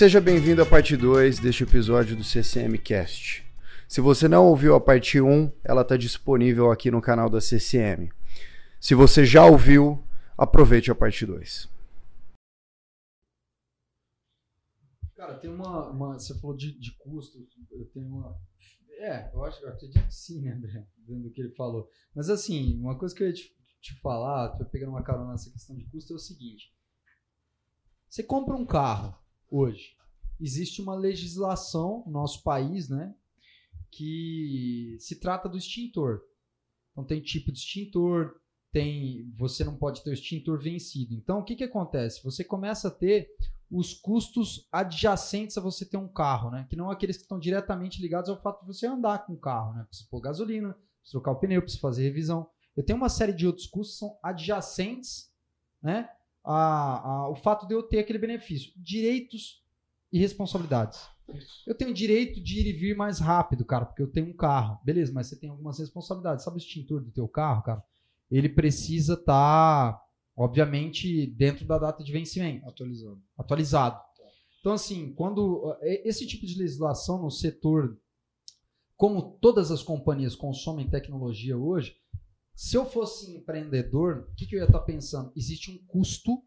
[0.00, 3.44] Seja bem-vindo à parte 2 deste episódio do CCM Cast.
[3.86, 8.08] Se você não ouviu a parte 1, ela está disponível aqui no canal da CCM.
[8.80, 10.02] Se você já ouviu,
[10.38, 11.68] aproveite a parte 2.
[15.14, 16.14] Cara, tem uma, uma.
[16.14, 17.36] Você falou de, de custo,
[17.70, 18.34] eu tenho uma.
[19.00, 20.58] É, eu acho eu acredito que sim, né?
[21.06, 21.90] Vendo o que ele falou.
[22.14, 25.50] Mas assim, uma coisa que eu ia te, te falar, tô pegando uma carona nessa
[25.50, 26.74] questão de custo, é o seguinte.
[28.08, 29.19] Você compra um carro
[29.50, 29.96] hoje.
[30.40, 33.14] Existe uma legislação no nosso país, né?
[33.90, 36.22] Que se trata do extintor.
[36.92, 38.40] Então tem tipo de extintor,
[38.72, 39.30] tem.
[39.36, 41.14] Você não pode ter o extintor vencido.
[41.14, 42.22] Então o que, que acontece?
[42.22, 43.28] Você começa a ter
[43.70, 46.66] os custos adjacentes a você ter um carro, né?
[46.68, 49.74] Que não aqueles que estão diretamente ligados ao fato de você andar com o carro,
[49.74, 49.84] né?
[49.84, 52.48] Precisa pôr gasolina, precisa trocar o pneu, precisa fazer revisão.
[52.76, 55.30] Eu tenho uma série de outros custos que são adjacentes,
[55.82, 56.08] né?
[56.50, 58.72] A, a, o fato de eu ter aquele benefício.
[58.76, 59.62] Direitos
[60.12, 61.00] e responsabilidades.
[61.66, 64.80] Eu tenho direito de ir e vir mais rápido, cara, porque eu tenho um carro.
[64.84, 66.44] Beleza, mas você tem algumas responsabilidades.
[66.44, 67.82] Sabe o extintor do teu carro, cara?
[68.30, 70.02] Ele precisa estar tá
[70.36, 72.66] obviamente dentro da data de vencimento.
[72.68, 73.22] Atualizado.
[73.36, 74.00] Atualizado.
[74.60, 77.98] Então, assim, quando esse tipo de legislação no setor,
[78.96, 81.96] como todas as companhias consomem tecnologia hoje,
[82.60, 85.32] se eu fosse empreendedor, o que, que eu ia estar pensando?
[85.34, 86.42] Existe um custo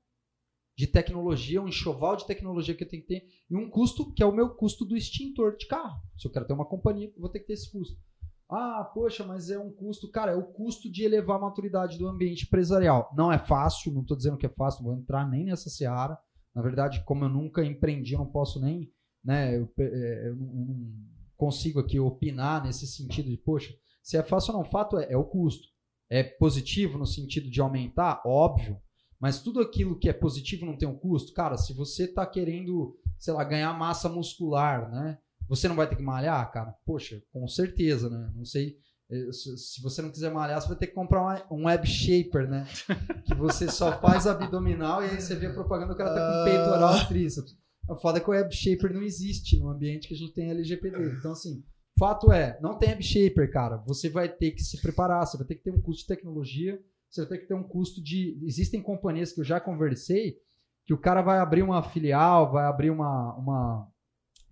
[0.78, 4.22] de tecnologia, um enxoval de tecnologia que eu tenho que ter, e um custo que
[4.22, 6.00] é o meu custo do extintor de carro.
[6.16, 7.97] Se eu quero ter uma companhia, eu vou ter que ter esse custo.
[8.47, 10.08] Ah, poxa, mas é um custo.
[10.11, 13.11] Cara, é o custo de elevar a maturidade do ambiente empresarial.
[13.17, 16.16] Não é fácil, não estou dizendo que é fácil, não vou entrar nem nessa seara.
[16.53, 18.88] Na verdade, como eu nunca empreendi, eu não posso nem.
[19.25, 20.94] Né, eu, é, eu não
[21.36, 25.17] consigo aqui opinar nesse sentido de, poxa, se é fácil ou não, fato é, é
[25.17, 25.73] o custo.
[26.09, 28.22] É positivo no sentido de aumentar?
[28.26, 28.78] Óbvio.
[29.20, 31.34] Mas tudo aquilo que é positivo não tem um custo?
[31.34, 35.18] Cara, se você está querendo, sei lá, ganhar massa muscular, né?
[35.47, 36.75] Você não vai ter que malhar, cara?
[36.86, 38.31] Poxa, com certeza, né?
[38.36, 38.78] Não sei.
[39.09, 42.68] Eh, se você não quiser malhar, você vai ter que comprar um web shaper, né?
[43.25, 46.44] Que você só faz abdominal e aí você vê a propaganda, o cara tá com
[46.44, 47.56] peitoral e tríceps.
[47.90, 50.50] A foda é que o web shaper não existe no ambiente que a gente tem
[50.50, 51.16] LGPD.
[51.18, 51.64] Então, assim,
[51.98, 53.78] fato é, não tem web shaper, cara.
[53.88, 56.81] Você vai ter que se preparar, você vai ter que ter um custo de tecnologia,
[57.09, 58.40] você vai ter que ter um custo de.
[58.44, 60.38] Existem companhias que eu já conversei
[60.86, 63.94] que o cara vai abrir uma filial, vai abrir uma, uma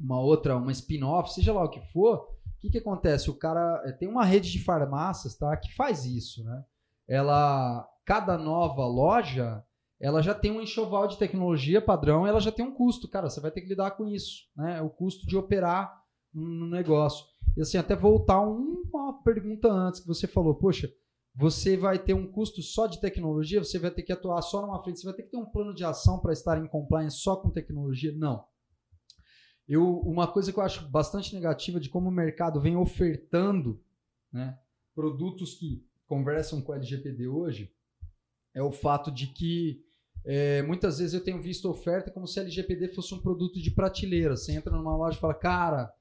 [0.04, 3.30] uma outra, uma spin-off, seja lá o que for, o que, que acontece?
[3.30, 6.64] O cara eh, tem uma rede de farmácias, tá, que faz isso, né?
[7.08, 9.64] Ela, cada nova loja,
[10.00, 13.30] ela já tem um enxoval de tecnologia padrão, ela já tem um custo, cara.
[13.30, 14.82] Você vai ter que lidar com isso, né?
[14.82, 16.02] O custo de operar
[16.34, 17.26] no negócio.
[17.56, 20.92] E assim, até voltar uma pergunta antes que você falou, poxa,
[21.36, 24.82] você vai ter um custo só de tecnologia, você vai ter que atuar só numa
[24.84, 27.36] frente, você vai ter que ter um plano de ação para estar em compliance só
[27.36, 28.14] com tecnologia?
[28.16, 28.46] Não.
[29.68, 33.82] Eu, uma coisa que eu acho bastante negativa de como o mercado vem ofertando
[34.32, 34.58] né,
[34.94, 37.74] produtos que conversam com o LGPD hoje
[38.54, 39.82] é o fato de que
[40.26, 43.72] é, muitas vezes eu tenho visto oferta como se a LGPD fosse um produto de
[43.72, 44.36] prateleira.
[44.36, 45.92] Você entra numa loja e fala, cara,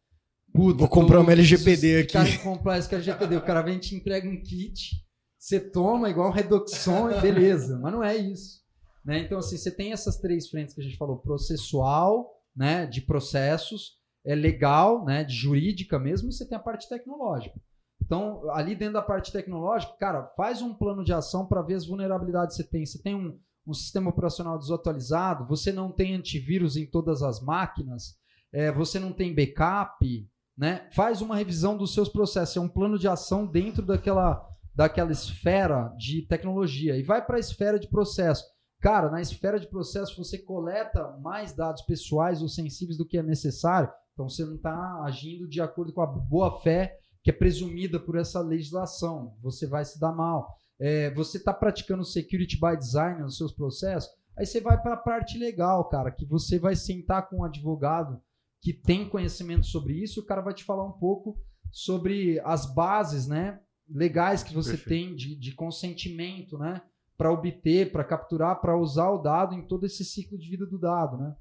[0.53, 2.13] vou comprar uma LGPD aqui.
[2.13, 3.37] Cara, comprar esse LGPD.
[3.37, 4.91] O cara vem e te entrega um kit,
[5.39, 7.79] você toma igual um Redoxon e beleza.
[7.79, 8.61] Mas não é isso.
[9.05, 9.21] Né?
[9.21, 13.99] Então, assim, você tem essas três frentes que a gente falou: processual, né, de processos,
[14.25, 17.59] é legal, né, de jurídica mesmo, e você tem a parte tecnológica.
[18.03, 21.87] Então, ali dentro da parte tecnológica, cara, faz um plano de ação para ver as
[21.87, 22.85] vulnerabilidades que você tem.
[22.85, 28.19] Você tem um, um sistema operacional desatualizado, você não tem antivírus em todas as máquinas,
[28.53, 30.29] é, você não tem backup,
[30.61, 30.87] né?
[30.93, 35.89] Faz uma revisão dos seus processos, é um plano de ação dentro daquela, daquela esfera
[35.97, 38.45] de tecnologia e vai para a esfera de processo.
[38.79, 43.23] Cara, na esfera de processo você coleta mais dados pessoais ou sensíveis do que é
[43.23, 47.99] necessário, então você não está agindo de acordo com a boa fé que é presumida
[47.99, 49.35] por essa legislação.
[49.41, 50.47] Você vai se dar mal.
[50.79, 54.99] É, você está praticando security by design nos seus processos, aí você vai para a
[54.99, 58.21] parte legal, cara, que você vai sentar com um advogado
[58.61, 61.39] que tem conhecimento sobre isso, o cara vai te falar um pouco
[61.71, 64.89] sobre as bases, né, legais que você Perfeito.
[64.89, 66.83] tem de, de consentimento, né,
[67.21, 70.79] para obter, para capturar, para usar o dado em todo esse ciclo de vida do
[70.79, 71.37] dado, né?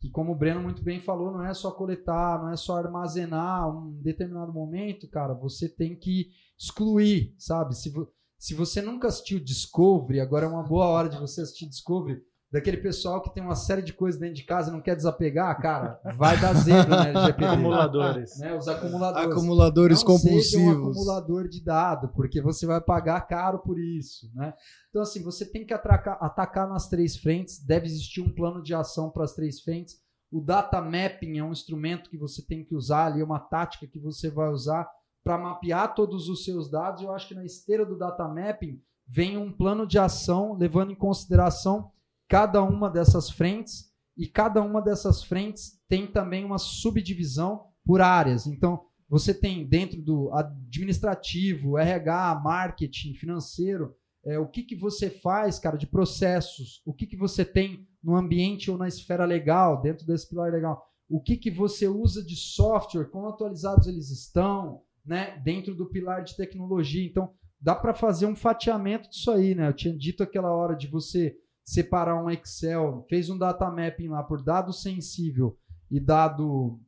[0.00, 3.70] Que como o Breno muito bem falou, não é só coletar, não é só armazenar
[3.70, 7.76] um determinado momento, cara, você tem que excluir, sabe?
[7.76, 11.68] Se, vo se você nunca assistiu Discovery, agora é uma boa hora de você assistir
[11.68, 12.20] Discovery,
[12.52, 15.58] daquele pessoal que tem uma série de coisas dentro de casa e não quer desapegar,
[15.58, 17.46] cara, vai dar zebra né, LGPD.
[17.46, 18.38] Acumuladores.
[18.38, 19.30] Né, os acumuladores.
[19.30, 20.50] Acumuladores não compulsivos.
[20.50, 24.52] Seja um acumulador de dado, porque você vai pagar caro por isso, né?
[24.90, 28.74] Então, assim, você tem que atracar, atacar nas três frentes, deve existir um plano de
[28.74, 29.96] ação para as três frentes.
[30.30, 33.86] o data mapping é um instrumento que você tem que usar ali, é uma tática
[33.86, 34.86] que você vai usar
[35.24, 37.02] para mapear todos os seus dados.
[37.02, 40.96] Eu acho que na esteira do data mapping vem um plano de ação levando em
[40.96, 41.90] consideração
[42.32, 48.46] cada uma dessas frentes e cada uma dessas frentes tem também uma subdivisão por áreas.
[48.46, 53.94] Então, você tem dentro do administrativo, RH, marketing, financeiro,
[54.24, 58.16] é, o que, que você faz, cara, de processos, o que, que você tem no
[58.16, 62.34] ambiente ou na esfera legal, dentro desse pilar legal, o que, que você usa de
[62.34, 67.04] software, quão atualizados eles estão, né, dentro do pilar de tecnologia.
[67.04, 69.68] Então, dá para fazer um fatiamento disso aí, né?
[69.68, 74.22] Eu tinha dito aquela hora de você separar um Excel, fez um data mapping lá
[74.22, 75.56] por dado sensível
[75.90, 76.80] e dado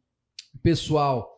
[0.63, 1.31] pessoal,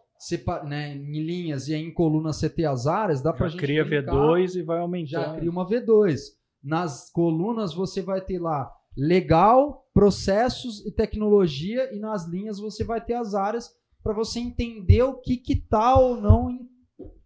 [0.64, 4.56] né, em linhas e em colunas CT as áreas, dá para gente cria brincar, V2
[4.56, 5.10] e vai aumentando.
[5.10, 6.18] Já cria uma V2.
[6.62, 13.00] Nas colunas você vai ter lá legal, processos e tecnologia e nas linhas você vai
[13.00, 13.70] ter as áreas
[14.02, 16.58] para você entender o que que tá ou não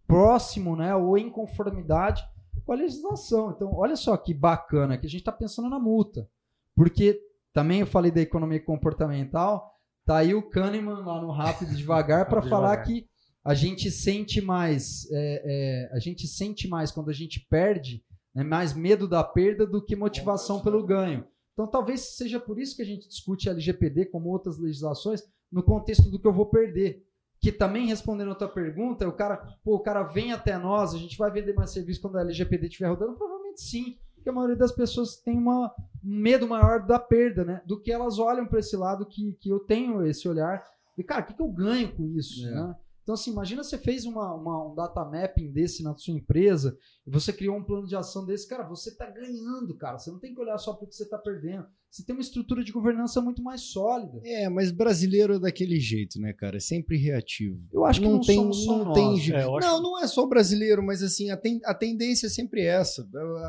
[0.05, 2.21] próximo, né, ou em conformidade
[2.65, 3.51] com a legislação.
[3.51, 6.29] Então, olha só que bacana que a gente está pensando na multa.
[6.75, 7.19] Porque
[7.53, 9.73] também eu falei da economia comportamental,
[10.05, 13.07] tá aí o Kahneman lá no Rápido Devagar para falar que
[13.43, 18.03] a gente sente mais, é, é, a gente sente mais quando a gente perde,
[18.33, 21.25] né, mais medo da perda do que motivação pelo ganho.
[21.53, 25.21] Então, talvez seja por isso que a gente discute a LGPD, como outras legislações,
[25.51, 27.05] no contexto do que eu vou perder
[27.41, 30.97] que também respondendo a tua pergunta, o cara, pô, o cara vem até nós, a
[30.97, 33.15] gente vai vender mais serviço quando a LGPD estiver rodando?
[33.15, 35.73] Provavelmente sim, porque a maioria das pessoas tem uma,
[36.03, 37.61] um medo maior da perda, né?
[37.65, 40.63] Do que elas olham para esse lado que, que eu tenho esse olhar.
[40.95, 42.47] E, cara, o que, que eu ganho com isso?
[42.47, 42.51] É.
[42.51, 42.75] Né?
[43.11, 47.11] Então, assim, imagina você fez uma, uma, um data mapping desse na sua empresa e
[47.11, 48.47] você criou um plano de ação desse.
[48.47, 49.99] Cara, você está ganhando, cara.
[49.99, 51.65] Você não tem que olhar só para o que você está perdendo.
[51.89, 54.21] Você tem uma estrutura de governança muito mais sólida.
[54.23, 56.55] É, mas brasileiro é daquele jeito, né, cara?
[56.55, 57.59] É sempre reativo.
[57.73, 59.81] Eu acho que não, não tem, não tem é, Não, acho...
[59.81, 63.05] não é só brasileiro, mas assim, a, ten, a tendência é sempre essa.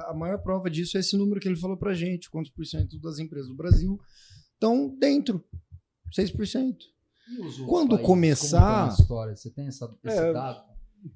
[0.08, 2.28] A maior prova disso é esse número que ele falou pra gente.
[2.28, 3.96] Quantos por cento das empresas do Brasil
[4.54, 5.44] estão dentro?
[6.12, 6.74] 6%.
[7.68, 8.88] Quando começar.
[8.88, 9.36] História?
[9.36, 10.64] Você tem essa, esse é, dado?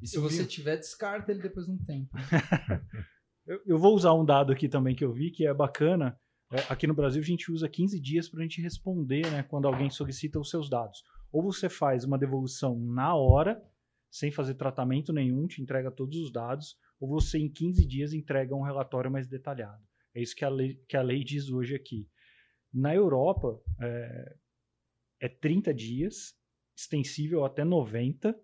[0.01, 0.49] E se você vi...
[0.49, 2.09] tiver, descarta ele depois não tem.
[3.47, 6.19] eu, eu vou usar um dado aqui também que eu vi que é bacana.
[6.53, 9.67] É, aqui no Brasil a gente usa 15 dias para a gente responder né, quando
[9.67, 11.03] alguém solicita os seus dados.
[11.33, 13.61] Ou você faz uma devolução na hora,
[14.11, 18.55] sem fazer tratamento nenhum, te entrega todos os dados, ou você em 15 dias entrega
[18.55, 19.83] um relatório mais detalhado.
[20.15, 22.09] É isso que a lei, que a lei diz hoje aqui.
[22.73, 24.37] Na Europa, é,
[25.27, 26.35] é 30 dias,
[26.77, 28.39] extensível até 90.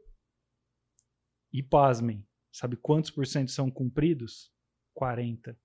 [1.53, 4.53] E pasmem, sabe quantos por cento são cumpridos?
[4.95, 5.59] 40.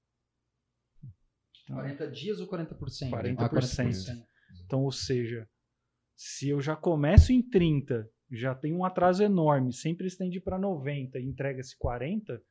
[1.64, 3.10] Então, 40 dias ou 40%?
[3.10, 3.36] 40%.
[3.40, 4.28] Ah, 40%.
[4.66, 5.50] Então, ou seja,
[6.16, 11.20] se eu já começo em 30, já tem um atraso enorme, sempre estende para 90
[11.20, 12.42] e entrega-se 40,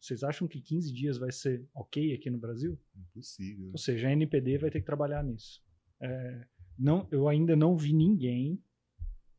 [0.00, 2.78] vocês acham que 15 dias vai ser ok aqui no Brasil?
[2.94, 3.70] Impossível.
[3.70, 5.62] Ou seja, a NPD vai ter que trabalhar nisso.
[6.00, 6.48] É,
[6.78, 8.62] não, eu ainda não vi ninguém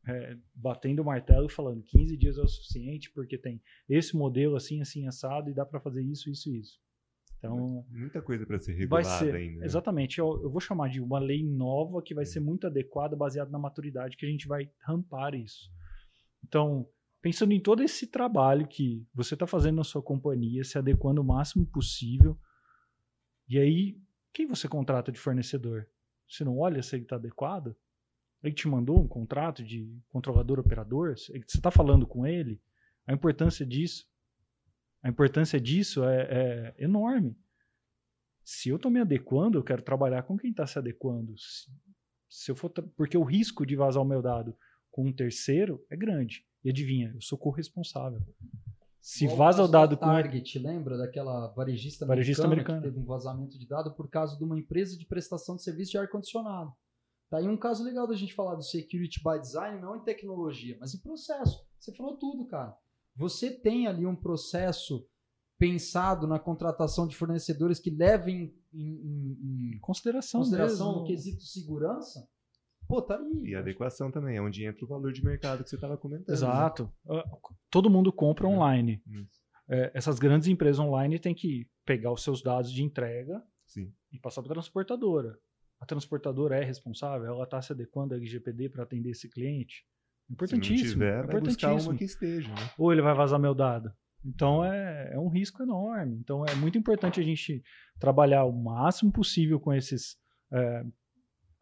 [0.06, 4.56] é, batendo o martelo e falando 15 dias é o suficiente porque tem esse modelo
[4.56, 6.78] assim, assim, assado e dá para fazer isso, isso e isso.
[7.38, 9.60] Então, muita coisa para ser regulada vai ser, ainda.
[9.60, 9.66] Né?
[9.66, 10.18] Exatamente.
[10.18, 13.58] Eu, eu, vou chamar de uma lei nova que vai ser muito adequada, baseada na
[13.58, 15.70] maturidade, que a gente vai rampar isso.
[16.42, 16.88] Então,
[17.20, 21.24] pensando em todo esse trabalho que você está fazendo na sua companhia, se adequando o
[21.24, 22.38] máximo possível,
[23.46, 23.98] e aí,
[24.32, 25.86] quem você contrata de fornecedor?
[26.28, 27.76] Você não olha se ele está adequado?
[28.42, 31.16] Ele te mandou um contrato de controlador operador?
[31.16, 32.60] Você está falando com ele?
[33.06, 34.06] A importância disso,
[35.02, 37.36] a importância disso é, é enorme.
[38.42, 41.36] Se eu estou me adequando, eu quero trabalhar com quem está se adequando.
[41.38, 41.70] Se,
[42.28, 44.56] se eu for porque o risco de vazar o meu dado
[44.90, 46.46] com um terceiro é grande.
[46.62, 48.22] E adivinha, eu sou corresponsável.
[49.04, 50.06] Se vaza o dado com.
[50.06, 54.34] Target, lembra daquela varejista, varejista americana, americana, que teve um vazamento de dado por causa
[54.34, 56.72] de uma empresa de prestação de serviço de ar-condicionado.
[57.28, 60.78] Tá aí um caso legal da gente falar do security by design, não em tecnologia,
[60.80, 61.66] mas em processo.
[61.78, 62.74] Você falou tudo, cara.
[63.14, 65.06] Você tem ali um processo
[65.58, 72.26] pensado na contratação de fornecedores que levem em, em, em consideração, consideração o quesito segurança
[72.86, 73.50] Pô, tá aí.
[73.50, 76.28] E adequação também, é onde entra o valor de mercado que você estava comentando.
[76.28, 76.34] Né?
[76.34, 76.92] Exato.
[77.04, 77.22] Né?
[77.70, 78.50] Todo mundo compra é.
[78.50, 79.02] online.
[79.68, 83.92] É, essas grandes empresas online têm que pegar os seus dados de entrega Sim.
[84.12, 85.38] e passar para a transportadora.
[85.80, 89.84] A transportadora é responsável, ela está se adequando à LGPD para atender esse cliente.
[90.30, 90.78] Importantíssimo.
[90.78, 91.68] Se não tiver, importantíssimo.
[91.68, 92.48] vai buscar uma que esteja.
[92.48, 92.70] Né?
[92.78, 93.92] Ou ele vai vazar meu dado.
[94.24, 96.16] Então é, é um risco enorme.
[96.16, 97.62] Então é muito importante a gente
[97.98, 100.16] trabalhar o máximo possível com esses
[100.50, 100.84] é,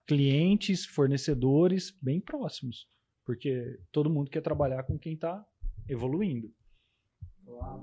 [0.07, 2.89] clientes, fornecedores bem próximos,
[3.25, 5.45] porque todo mundo quer trabalhar com quem está
[5.89, 6.53] evoluindo.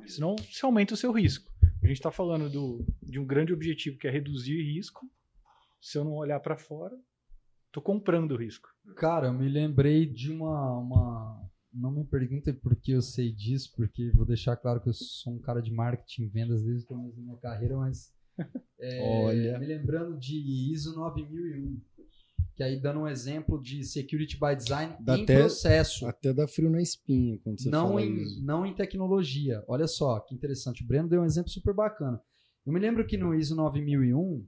[0.05, 1.51] Senão você aumenta o seu risco.
[1.81, 5.09] A gente está falando do, de um grande objetivo que é reduzir risco.
[5.79, 6.95] Se eu não olhar para fora,
[7.67, 8.67] estou comprando o risco.
[8.95, 11.49] Cara, eu me lembrei de uma, uma.
[11.71, 15.33] Não me perguntem por que eu sei disso, porque vou deixar claro que eu sou
[15.33, 18.13] um cara de marketing e vendas desde o começo da minha carreira, mas.
[18.81, 19.59] É, Olha.
[19.59, 21.81] Me lembrando de ISO 9001
[22.60, 26.06] que aí dando um exemplo de security by design Dá em até, processo.
[26.06, 28.44] Até dá frio na espinha quando você não fala em, isso.
[28.44, 29.63] Não em tecnologia.
[29.66, 30.84] Olha só, que interessante.
[30.84, 32.22] O Breno deu um exemplo super bacana.
[32.66, 34.46] Eu me lembro que no ISO 9001,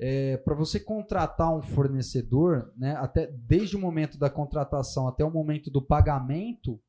[0.00, 5.30] é, para você contratar um fornecedor, né, até desde o momento da contratação até o
[5.30, 6.82] momento do pagamento,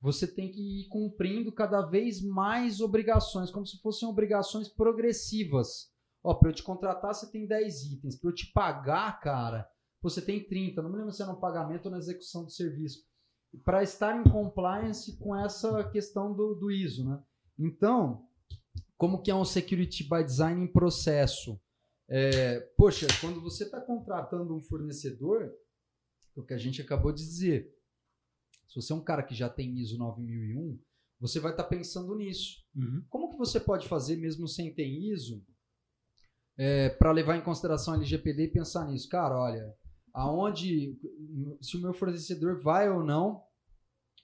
[0.00, 5.92] você tem que ir cumprindo cada vez mais obrigações, como se fossem obrigações progressivas.
[6.22, 8.16] Ó, para eu te contratar, você tem 10 itens.
[8.16, 9.68] Para eu te pagar, cara,
[10.04, 13.04] você tem 30, não me lembro se é no pagamento ou na execução do serviço,
[13.64, 17.08] para estar em compliance com essa questão do, do ISO.
[17.08, 17.22] Né?
[17.58, 18.26] Então,
[18.98, 21.60] como que é um security by design em processo?
[22.08, 25.54] É, poxa, quando você está contratando um fornecedor,
[26.36, 27.74] é o que a gente acabou de dizer,
[28.68, 30.78] se você é um cara que já tem ISO 9001,
[31.18, 32.62] você vai estar tá pensando nisso.
[32.74, 33.02] Uhum.
[33.08, 35.42] Como que você pode fazer mesmo sem ter ISO
[36.58, 39.08] é, para levar em consideração a LGPD e pensar nisso?
[39.08, 39.74] Cara, olha,
[40.14, 40.96] aonde
[41.60, 43.42] se o meu fornecedor vai ou não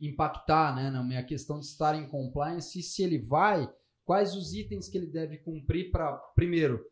[0.01, 3.71] impactar né, na minha questão de estar em compliance e se ele vai,
[4.05, 6.83] quais os itens que ele deve cumprir para, primeiro,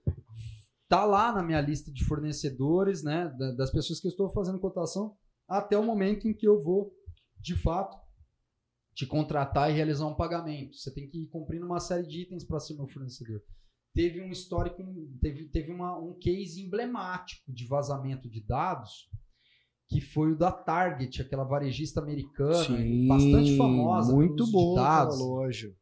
[0.88, 5.17] tá lá na minha lista de fornecedores, né, das pessoas que eu estou fazendo cotação,
[5.47, 6.93] até o momento em que eu vou,
[7.40, 7.97] de fato,
[8.95, 10.76] te contratar e realizar um pagamento.
[10.76, 13.40] Você tem que ir cumprindo uma série de itens para ser meu fornecedor
[13.99, 14.81] teve um histórico,
[15.21, 19.11] teve, teve uma, um case emblemático de vazamento de dados,
[19.88, 24.14] que foi o da Target, aquela varejista americana, Sim, bastante famosa.
[24.14, 25.19] Muito boa dados.
[25.19, 25.75] loja.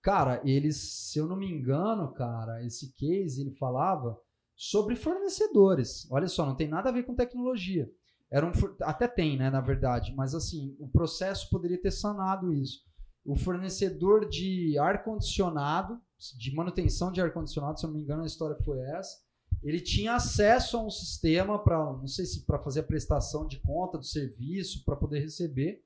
[0.00, 4.18] Cara, eles, se eu não me engano, cara, esse case ele falava
[4.56, 6.10] sobre fornecedores.
[6.10, 7.90] Olha só, não tem nada a ver com tecnologia.
[8.30, 12.80] Era um, até tem, né, na verdade, mas assim, o processo poderia ter sanado isso.
[13.22, 18.26] O fornecedor de ar condicionado de manutenção de ar-condicionado, se eu não me engano, a
[18.26, 19.18] história foi essa.
[19.62, 23.60] Ele tinha acesso a um sistema para, não sei se para fazer a prestação de
[23.60, 25.82] conta do serviço, para poder receber,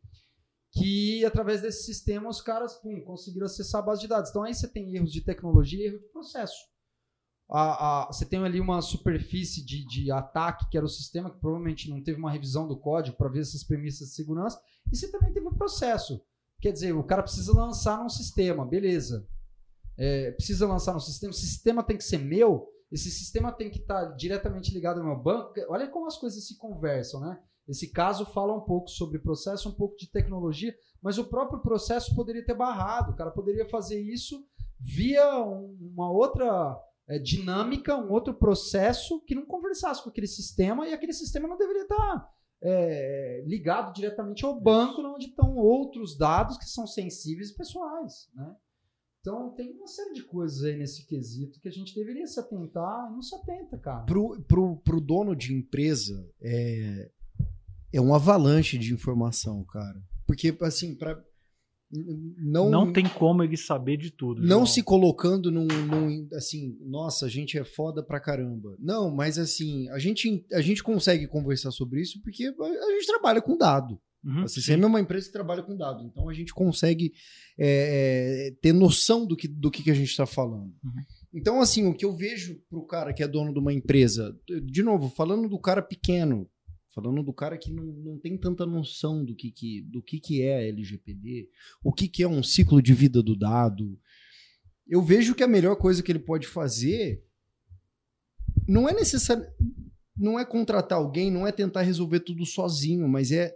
[0.72, 4.30] que através desse sistema os caras pum, conseguiram acessar a base de dados.
[4.30, 6.56] Então aí você tem erros de tecnologia e erros de processo.
[7.48, 11.38] A, a, você tem ali uma superfície de, de ataque, que era o sistema, que
[11.38, 15.10] provavelmente não teve uma revisão do código para ver essas premissas de segurança, e você
[15.10, 16.20] também teve o processo.
[16.60, 19.26] Quer dizer, o cara precisa lançar num sistema, beleza
[19.98, 23.80] é, precisa lançar um sistema, o sistema tem que ser meu, esse sistema tem que
[23.80, 25.54] estar tá diretamente ligado ao meu banco.
[25.68, 27.38] Olha como as coisas se conversam, né?
[27.66, 30.72] Esse caso fala um pouco sobre processo, um pouco de tecnologia,
[31.02, 33.12] mas o próprio processo poderia ter barrado.
[33.12, 34.46] O cara poderia fazer isso
[34.78, 40.92] via uma outra é, dinâmica, um outro processo que não conversasse com aquele sistema e
[40.92, 42.30] aquele sistema não deveria estar tá,
[42.62, 48.54] é, ligado diretamente ao banco, onde estão outros dados que são sensíveis e pessoais, né?
[49.26, 53.08] Então tem uma série de coisas aí nesse quesito que a gente deveria se atentar
[53.10, 54.04] e não se atenta, cara.
[54.04, 57.10] Pro, pro, pro dono de empresa, é,
[57.92, 60.00] é um avalanche de informação, cara.
[60.28, 61.20] Porque, assim, para
[62.38, 64.42] não, não tem como ele saber de tudo.
[64.42, 64.66] Não João.
[64.66, 68.76] se colocando num, num, assim, nossa, a gente é foda pra caramba.
[68.78, 73.42] Não, mas assim, a gente, a gente consegue conversar sobre isso porque a gente trabalha
[73.42, 74.00] com dado.
[74.24, 77.12] Uhum, a CCM é uma empresa que trabalha com dados, então a gente consegue
[77.56, 80.74] é, é ter noção do que, do que a gente está falando.
[80.82, 81.04] Uhum.
[81.32, 84.36] Então, assim, o que eu vejo para o cara que é dono de uma empresa,
[84.64, 86.48] de novo, falando do cara pequeno,
[86.94, 90.42] falando do cara que não, não tem tanta noção do que, que, do que, que
[90.42, 91.48] é LGPD,
[91.84, 93.98] o que, que é um ciclo de vida do dado,
[94.88, 97.22] eu vejo que a melhor coisa que ele pode fazer
[98.66, 99.46] não é necessário,
[100.16, 103.54] não é contratar alguém, não é tentar resolver tudo sozinho, mas é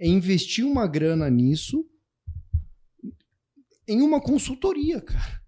[0.00, 1.88] investir uma grana nisso
[3.88, 5.42] em uma consultoria, cara.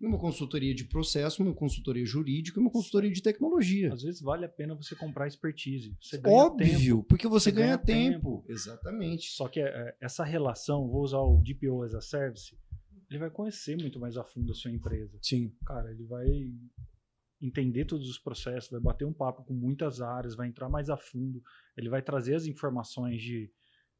[0.00, 3.92] Em uma consultoria de processo, uma consultoria jurídica, uma consultoria de tecnologia.
[3.92, 5.96] Às vezes vale a pena você comprar expertise.
[6.02, 7.04] Você Óbvio, tempo.
[7.04, 8.38] porque você, você ganha, ganha tempo.
[8.42, 8.44] tempo.
[8.48, 9.30] Exatamente.
[9.30, 12.54] Só que é, essa relação, vou usar o DPO as a service,
[13.08, 15.16] ele vai conhecer muito mais a fundo a sua empresa.
[15.22, 15.52] Sim.
[15.64, 16.26] Cara, ele vai
[17.40, 20.96] entender todos os processos, vai bater um papo com muitas áreas, vai entrar mais a
[20.96, 21.42] fundo,
[21.76, 23.50] ele vai trazer as informações de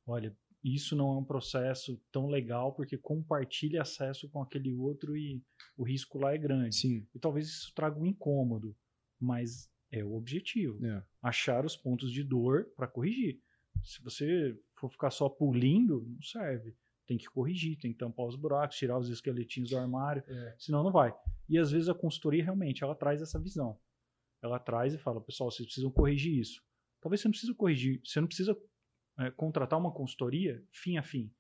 [0.06, 5.42] olha, isso não é um processo tão legal porque compartilha acesso com aquele outro e
[5.76, 6.74] o risco lá é grande.
[6.76, 7.06] Sim.
[7.14, 8.74] E talvez isso traga um incômodo,
[9.20, 10.84] mas É o objetivo.
[10.84, 11.04] É.
[11.22, 13.40] Achar os pontos de dor para corrigir.
[13.84, 16.74] Se você for ficar só pulindo, não serve.
[17.06, 20.54] Tem que corrigir, tem que tampar os buracos, tirar os esqueletinhos do armário, é.
[20.58, 21.14] senão não vai.
[21.48, 23.78] E às vezes a consultoria realmente ela traz essa visão.
[24.42, 26.60] Ela traz e fala, pessoal, vocês precisam corrigir isso.
[27.00, 28.56] Talvez você não precise corrigir, você não precisa
[29.18, 31.32] é, contratar uma consultoria fim a fim.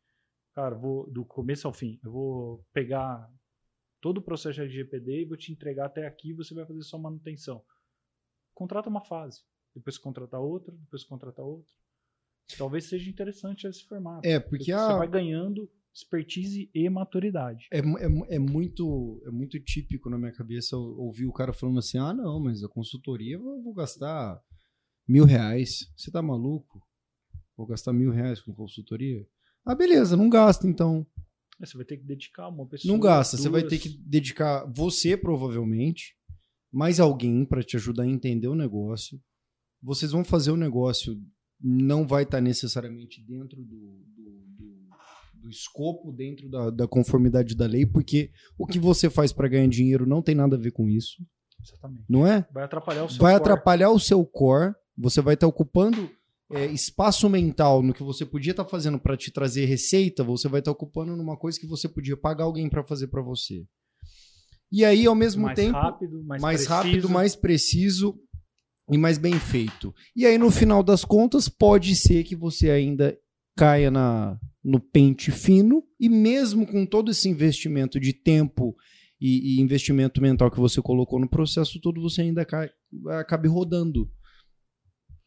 [0.54, 1.98] Cara, vou do começo ao fim.
[2.04, 3.28] Eu vou pegar
[4.00, 6.98] todo o processo de LGPD e vou te entregar até aqui você vai fazer só
[6.98, 7.64] manutenção.
[8.54, 9.40] Contrata uma fase,
[9.74, 11.72] depois contrata outra, depois contrata outra.
[12.56, 14.26] Talvez seja interessante esse formato.
[14.26, 14.78] É, porque, porque a...
[14.78, 17.66] você vai ganhando expertise e maturidade.
[17.72, 21.98] É, é, é, muito, é muito típico na minha cabeça ouvir o cara falando assim:
[21.98, 24.40] ah, não, mas a consultoria eu vou gastar
[25.08, 25.90] mil reais.
[25.96, 26.82] Você tá maluco?
[27.56, 29.26] Vou gastar mil reais com consultoria?
[29.64, 31.06] Ah, beleza, não gasta então.
[31.60, 32.92] É, você vai ter que dedicar uma pessoa.
[32.92, 33.42] Não gasta, duas...
[33.42, 36.16] você vai ter que dedicar você, provavelmente,
[36.72, 39.20] mais alguém para te ajudar a entender o negócio.
[39.80, 41.16] Vocês vão fazer o negócio,
[41.60, 44.90] não vai estar tá necessariamente dentro do, do, do,
[45.34, 49.68] do escopo, dentro da, da, conformidade da lei, porque o que você faz para ganhar
[49.68, 51.24] dinheiro não tem nada a ver com isso.
[51.62, 52.04] Exatamente.
[52.08, 52.46] Não é?
[52.52, 53.42] Vai atrapalhar o seu Vai core.
[53.42, 54.74] atrapalhar o seu core.
[54.96, 56.10] Você vai estar tá ocupando
[56.50, 60.48] é, espaço mental no que você podia estar tá fazendo para te trazer receita, você
[60.48, 63.64] vai estar tá ocupando numa coisa que você podia pagar alguém para fazer para você.
[64.70, 68.18] E aí, ao mesmo mais tempo, rápido, mais, mais rápido, mais preciso
[68.90, 69.94] e mais bem feito.
[70.16, 73.16] E aí, no final das contas, pode ser que você ainda
[73.56, 78.76] caia na, no pente fino e mesmo com todo esse investimento de tempo
[79.20, 82.68] e, e investimento mental que você colocou no processo todo, você ainda cai,
[83.20, 84.10] acabe rodando.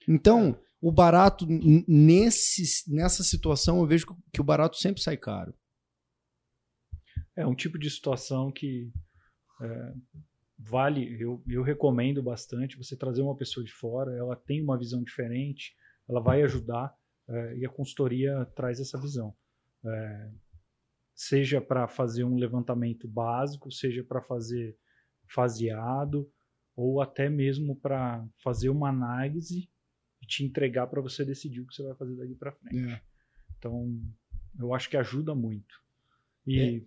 [0.08, 1.46] Então, o barato,
[1.88, 5.54] nesse, nessa situação, eu vejo que o barato sempre sai caro.
[7.36, 8.92] É um tipo de situação que
[9.62, 9.94] é,
[10.58, 15.04] vale, eu, eu recomendo bastante você trazer uma pessoa de fora, ela tem uma visão
[15.04, 15.76] diferente,
[16.08, 16.94] ela vai ajudar
[17.28, 19.36] é, e a consultoria traz essa visão.
[19.86, 20.32] É,
[21.16, 24.78] seja para fazer um levantamento básico, seja para fazer
[25.28, 26.32] faseado,
[26.76, 29.68] ou até mesmo para fazer uma análise
[30.28, 32.92] te entregar para você decidir o que você vai fazer daqui para frente.
[32.92, 33.02] É.
[33.58, 34.00] Então,
[34.60, 35.82] eu acho que ajuda muito.
[36.46, 36.82] E é.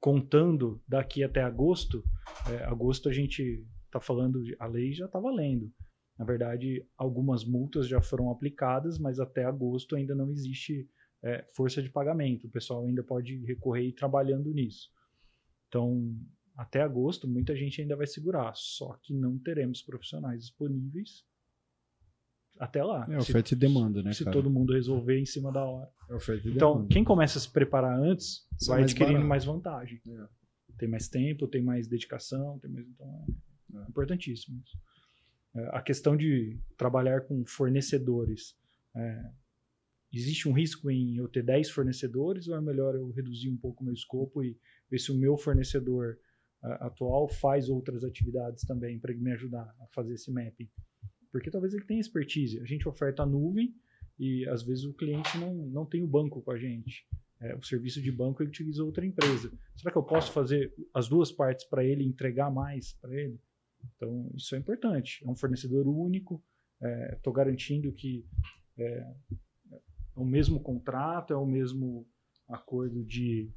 [0.00, 2.04] contando daqui até agosto,
[2.50, 5.72] é, agosto a gente está falando, de, a lei já está valendo.
[6.18, 10.88] Na verdade, algumas multas já foram aplicadas, mas até agosto ainda não existe
[11.22, 12.46] é, força de pagamento.
[12.46, 14.90] O pessoal ainda pode recorrer e ir trabalhando nisso.
[15.68, 16.14] Então,
[16.56, 21.24] até agosto, muita gente ainda vai segurar, só que não teremos profissionais disponíveis
[22.58, 23.06] até lá.
[23.08, 24.12] É oferta se, e demanda, né?
[24.12, 24.36] Se cara?
[24.36, 25.90] todo mundo resolver em cima da hora.
[26.08, 26.88] É oferta e então, demanda.
[26.92, 29.28] quem começa a se preparar antes Isso vai é mais adquirindo barato.
[29.28, 30.00] mais vantagem.
[30.06, 30.26] É.
[30.78, 32.86] Tem mais tempo, tem mais dedicação, tem mais.
[32.86, 33.24] Então,
[33.74, 33.88] é, é.
[33.88, 34.62] importantíssimo.
[35.54, 38.56] É, a questão de trabalhar com fornecedores.
[38.94, 39.30] É,
[40.12, 43.82] existe um risco em eu ter 10 fornecedores ou é melhor eu reduzir um pouco
[43.82, 44.58] o meu escopo e
[44.90, 46.18] ver se o meu fornecedor
[46.62, 50.68] atual faz outras atividades também para me ajudar a fazer esse mapping?
[51.30, 52.60] Porque talvez ele tenha expertise.
[52.60, 53.74] A gente oferta a nuvem
[54.18, 57.06] e às vezes o cliente não, não tem o banco com a gente.
[57.40, 59.52] É, o serviço de banco ele utiliza outra empresa.
[59.76, 63.38] Será que eu posso fazer as duas partes para ele entregar mais para ele?
[63.94, 65.22] Então, isso é importante.
[65.24, 66.42] É um fornecedor único.
[67.12, 68.26] Estou é, garantindo que
[68.78, 69.14] é, é,
[70.14, 72.08] o mesmo contrato, é o mesmo
[72.48, 73.50] acordo de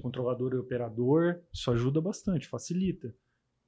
[0.00, 1.40] controlador e operador.
[1.52, 3.14] Isso ajuda bastante, facilita.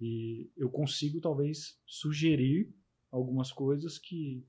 [0.01, 2.69] E eu consigo, talvez, sugerir
[3.11, 4.45] algumas coisas que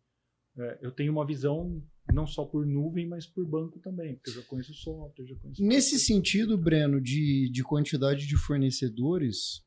[0.58, 1.82] é, eu tenho uma visão
[2.14, 5.64] não só por nuvem, mas por banco também, porque eu já conheço software, já conheço.
[5.64, 9.64] Nesse sentido, Breno, de, de quantidade de fornecedores,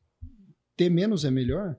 [0.75, 1.77] ter menos é melhor?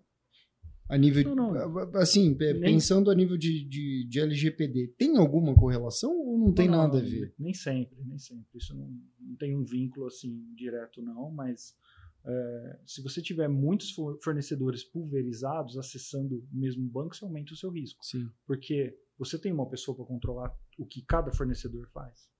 [0.88, 1.35] A nível.
[1.35, 1.79] Não, não.
[1.96, 6.53] Assim, é, nem, pensando a nível de, de, de, LGPD, tem alguma correlação ou não
[6.53, 7.35] tem não, nada a ver?
[7.38, 8.46] Nem sempre, nem sempre.
[8.55, 11.75] Isso não, não tem um vínculo assim direto, não, mas
[12.24, 17.70] é, se você tiver muitos fornecedores pulverizados acessando o mesmo banco, você aumenta o seu
[17.70, 18.04] risco.
[18.04, 18.30] Sim.
[18.46, 22.30] Porque você tem uma pessoa para controlar o que cada fornecedor faz.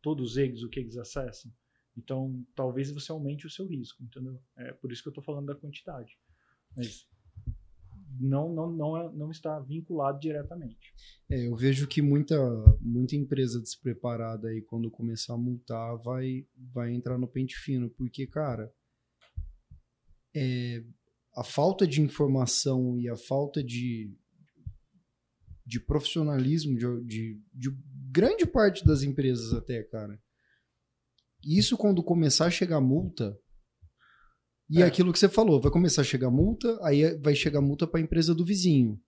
[0.00, 1.52] Todos os eggs, o que eles acessam.
[1.96, 4.40] Então, talvez você aumente o seu risco, entendeu?
[4.56, 6.18] É por isso que eu estou falando da quantidade.
[6.76, 7.06] Mas
[8.20, 10.94] não, não, não, é, não está vinculado diretamente.
[11.28, 12.36] É, eu vejo que muita,
[12.80, 17.90] muita empresa despreparada aí, quando começar a multar, vai, vai entrar no pente fino.
[17.90, 18.72] Porque, cara,
[20.34, 20.82] é,
[21.36, 24.12] a falta de informação e a falta de,
[25.64, 27.76] de profissionalismo de, de, de,
[28.10, 30.20] grande parte das empresas até, cara.
[31.42, 33.36] Isso quando começar a chegar multa,
[34.70, 37.86] E é aquilo que você falou, vai começar a chegar multa, aí vai chegar multa
[37.86, 38.98] para a empresa do vizinho.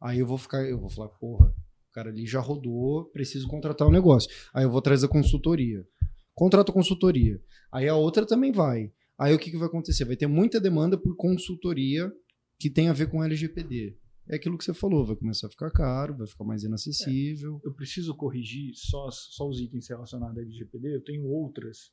[0.00, 3.86] Aí eu vou ficar, eu vou falar, porra, o cara ali já rodou, preciso contratar
[3.86, 4.30] um negócio.
[4.54, 5.86] Aí eu vou trazer a consultoria.
[6.34, 7.38] Contrato consultoria.
[7.70, 8.90] Aí a outra também vai.
[9.18, 10.04] Aí o que, que vai acontecer?
[10.04, 12.12] Vai ter muita demanda por consultoria
[12.58, 13.98] que tem a ver com LGPD.
[14.28, 17.60] É aquilo que você falou, vai começar a ficar caro, vai ficar mais inacessível.
[17.64, 20.94] É, eu preciso corrigir só, só os itens relacionados à LGPD?
[20.94, 21.92] Eu tenho outras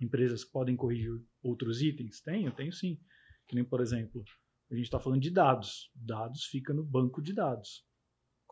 [0.00, 1.10] empresas que podem corrigir
[1.42, 2.20] outros itens?
[2.20, 2.98] Tenho, tenho sim.
[3.48, 4.22] Que nem, por exemplo,
[4.70, 5.90] a gente está falando de dados.
[5.94, 7.84] Dados fica no banco de dados.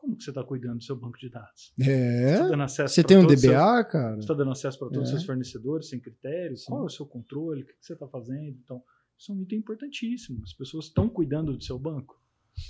[0.01, 1.75] Como que você está cuidando do seu banco de dados?
[1.79, 2.39] É.
[2.39, 4.15] Você, você tem um DBA, seu, cara?
[4.15, 5.13] Você está dando acesso para todos os é.
[5.13, 6.65] seus fornecedores sem critérios?
[6.65, 7.63] Qual é o seu controle?
[7.63, 8.59] O que você está fazendo?
[8.65, 8.83] Então,
[9.19, 10.41] isso é um item importantíssimo.
[10.43, 12.19] As pessoas estão cuidando do seu banco.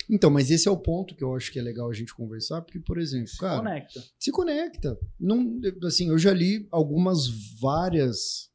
[0.09, 2.62] Então, mas esse é o ponto que eu acho que é legal a gente conversar,
[2.62, 4.01] porque, por exemplo, se cara, conecta.
[4.19, 4.99] Se conecta.
[5.19, 7.29] Não, assim, eu já li algumas
[7.61, 8.51] várias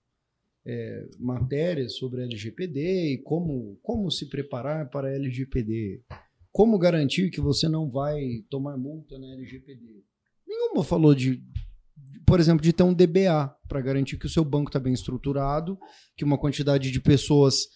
[0.65, 6.03] é, matérias sobre LGPD e como, como se preparar para LGPD.
[6.55, 8.17] Como garantir que você não vai
[8.49, 10.05] tomar multa na LGPD?
[10.47, 11.43] Nenhuma falou de,
[12.25, 15.77] por exemplo, de ter um DBA para garantir que o seu banco está bem estruturado,
[16.15, 17.67] que uma quantidade de pessoas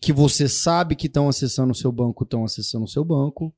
[0.00, 3.52] que você sabe que estão acessando o seu banco estão acessando o seu banco.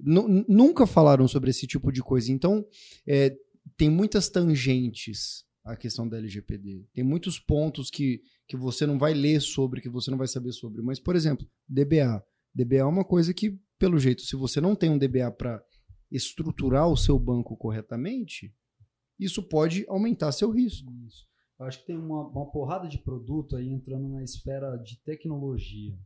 [0.00, 2.32] N nunca falaram sobre esse tipo de coisa.
[2.32, 2.64] Então,
[3.06, 3.36] é,
[3.76, 6.86] tem muitas tangentes a questão da LGPD.
[6.94, 10.52] Tem muitos pontos que, que você não vai ler sobre, que você não vai saber
[10.52, 10.80] sobre.
[10.80, 12.24] Mas, por exemplo, DBA.
[12.54, 15.60] DBA é uma coisa que, pelo jeito, se você não tem um DBA para
[16.08, 18.54] estruturar o seu banco corretamente,
[19.18, 20.88] isso pode aumentar seu risco.
[21.04, 21.26] Isso.
[21.58, 25.98] Eu acho que tem uma, uma porrada de produto aí entrando na esfera de tecnologia.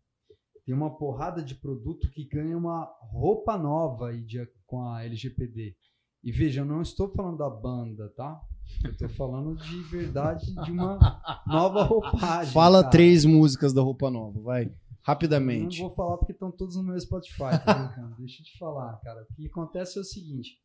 [0.64, 5.76] Tem uma porrada de produto que ganha uma roupa nova aí de, com a LGPD.
[6.24, 8.40] E veja, eu não estou falando da banda, tá?
[8.84, 10.98] Eu estou falando de verdade de uma
[11.46, 12.54] nova roupagem.
[12.54, 12.90] Fala cara.
[12.90, 14.72] três músicas da roupa nova, vai.
[15.06, 15.78] Rapidamente.
[15.78, 18.98] Eu não vou falar porque estão todos no meu Spotify, tá Deixa eu te falar,
[19.04, 19.22] cara.
[19.22, 20.58] O que acontece é o seguinte: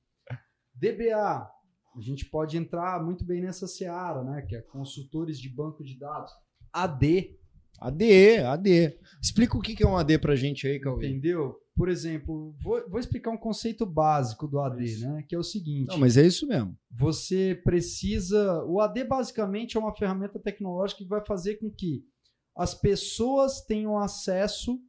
[0.73, 1.47] DBA,
[1.95, 4.41] a gente pode entrar muito bem nessa seara, né?
[4.41, 6.31] Que é consultores de banco de dados.
[6.73, 7.37] AD.
[7.79, 8.99] AD, AD.
[9.21, 11.07] Explica o que é um AD pra gente aí, Cauê.
[11.07, 11.55] Entendeu?
[11.75, 15.07] Por exemplo, vou, vou explicar um conceito básico do AD, isso.
[15.07, 15.23] né?
[15.27, 15.89] Que é o seguinte.
[15.89, 16.75] Não, mas é isso mesmo.
[16.89, 18.63] Você precisa.
[18.65, 22.03] O AD basicamente é uma ferramenta tecnológica que vai fazer com que
[22.55, 24.79] as pessoas tenham acesso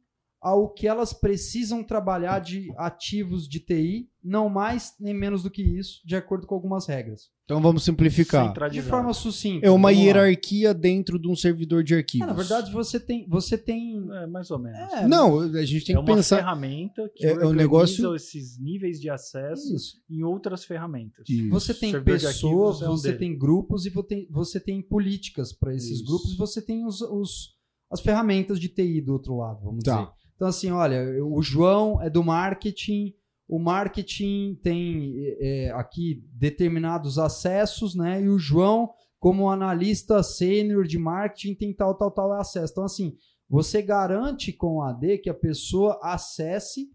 [0.43, 5.61] ao que elas precisam trabalhar de ativos de TI, não mais nem menos do que
[5.61, 7.31] isso, de acordo com algumas regras.
[7.45, 8.53] Então vamos simplificar.
[8.69, 9.65] De forma sucinta.
[9.65, 10.73] É uma hierarquia lá.
[10.73, 12.27] dentro de um servidor de arquivos.
[12.27, 13.25] É, na verdade, você tem.
[13.29, 14.77] Você tem é, mais ou menos.
[14.93, 16.37] É, não, a gente tem é que pensar.
[16.37, 18.13] É uma ferramenta que é, um negócio...
[18.13, 19.95] esses níveis de acesso isso.
[20.09, 21.27] em outras ferramentas.
[21.29, 21.49] Isso.
[21.49, 23.19] Você tem pessoas, é um você dele.
[23.19, 26.05] tem grupos e você tem, você tem políticas para esses isso.
[26.05, 27.55] grupos, você tem os, os,
[27.89, 30.01] as ferramentas de TI do outro lado, vamos tá.
[30.01, 30.22] dizer.
[30.35, 33.13] Então, assim, olha, o João é do marketing,
[33.47, 38.21] o marketing tem é, aqui determinados acessos, né?
[38.21, 42.71] E o João, como analista sênior de marketing, tem tal, tal, tal acesso.
[42.71, 43.15] Então, assim,
[43.49, 46.89] você garante com o AD que a pessoa acesse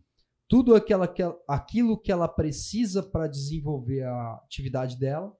[0.48, 1.14] tudo aquela,
[1.46, 5.32] aquilo que ela precisa para desenvolver a atividade dela,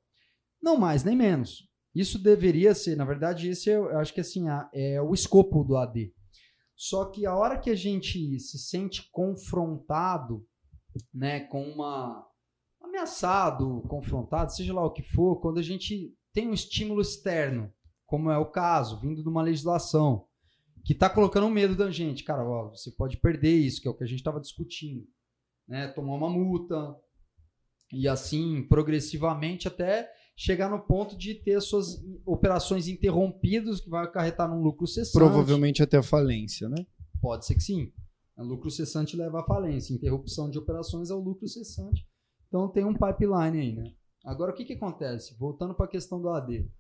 [0.62, 1.66] não mais nem menos.
[1.94, 5.76] Isso deveria ser, na verdade, esse é, eu acho que assim, é o escopo do
[5.76, 6.12] AD.
[6.78, 10.46] Só que a hora que a gente se sente confrontado,
[11.12, 12.24] né, com uma
[12.80, 17.74] ameaçado, confrontado, seja lá o que for, quando a gente tem um estímulo externo,
[18.06, 20.28] como é o caso, vindo de uma legislação,
[20.84, 23.94] que está colocando medo da gente, cara, ó, você pode perder isso, que é o
[23.94, 25.04] que a gente estava discutindo,
[25.66, 26.96] né, tomar uma multa
[27.92, 30.08] e assim progressivamente até
[30.38, 35.18] chegar no ponto de ter suas operações interrompidas, que vai acarretar num lucro cessante.
[35.18, 36.86] Provavelmente até a falência, né?
[37.20, 37.92] Pode ser que sim.
[38.36, 39.92] O lucro cessante leva à falência.
[39.92, 42.06] Interrupção de operações é o lucro cessante.
[42.46, 43.92] Então tem um pipeline aí, né?
[44.24, 45.36] Agora o que, que acontece?
[45.36, 46.70] Voltando para a questão do AD.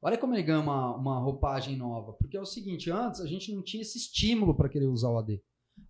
[0.00, 2.14] Olha como ele ganha uma, uma roupagem nova.
[2.14, 5.18] Porque é o seguinte, antes a gente não tinha esse estímulo para querer usar o
[5.18, 5.38] AD.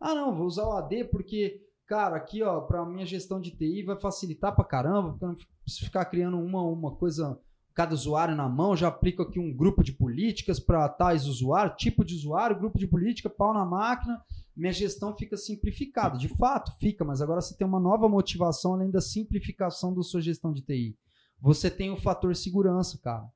[0.01, 3.83] Ah, não, vou usar o AD porque cara, aqui, ó, para minha gestão de TI
[3.83, 7.39] vai facilitar para caramba, porque eu não preciso ficar criando uma, uma coisa,
[7.75, 12.05] cada usuário na mão, já aplico aqui um grupo de políticas para tais usuários, tipo
[12.05, 14.23] de usuário, grupo de política, pau na máquina,
[14.57, 16.17] minha gestão fica simplificada.
[16.17, 20.21] De fato, fica, mas agora você tem uma nova motivação além da simplificação da sua
[20.21, 20.97] gestão de TI.
[21.41, 23.29] Você tem o fator segurança, cara.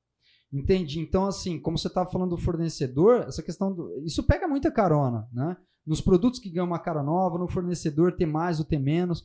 [0.53, 0.99] Entendi.
[0.99, 4.03] Então, assim, como você estava falando do fornecedor, essa questão do.
[4.03, 5.57] Isso pega muita carona, né?
[5.89, 9.25] Nos produtos que ganham uma cara nova, no fornecedor ter mais ou ter menos.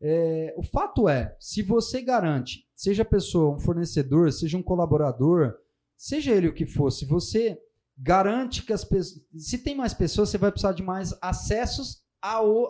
[0.00, 5.54] É, o fato é, se você garante, seja a pessoa um fornecedor, seja um colaborador,
[5.96, 7.58] seja ele o que for, se você
[7.96, 9.24] garante que as pessoas.
[9.36, 12.02] Se tem mais pessoas, você vai precisar de mais acessos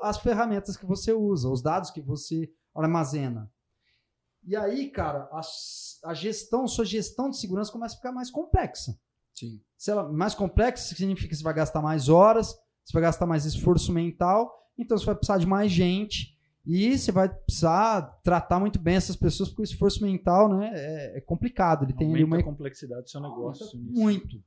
[0.02, 3.50] às ferramentas que você usa, os dados que você armazena.
[4.44, 5.40] E aí, cara, a,
[6.04, 8.98] a gestão, sua gestão de segurança começa a ficar mais complexa.
[9.34, 9.60] Sim.
[9.76, 13.44] Se ela mais complexa, significa que você vai gastar mais horas, você vai gastar mais
[13.44, 18.78] esforço mental, então você vai precisar de mais gente e você vai precisar tratar muito
[18.78, 21.84] bem essas pessoas, porque o esforço mental né, é, é complicado.
[21.84, 23.78] Ele tem ali uma a complexidade do seu negócio.
[23.78, 24.42] Muito.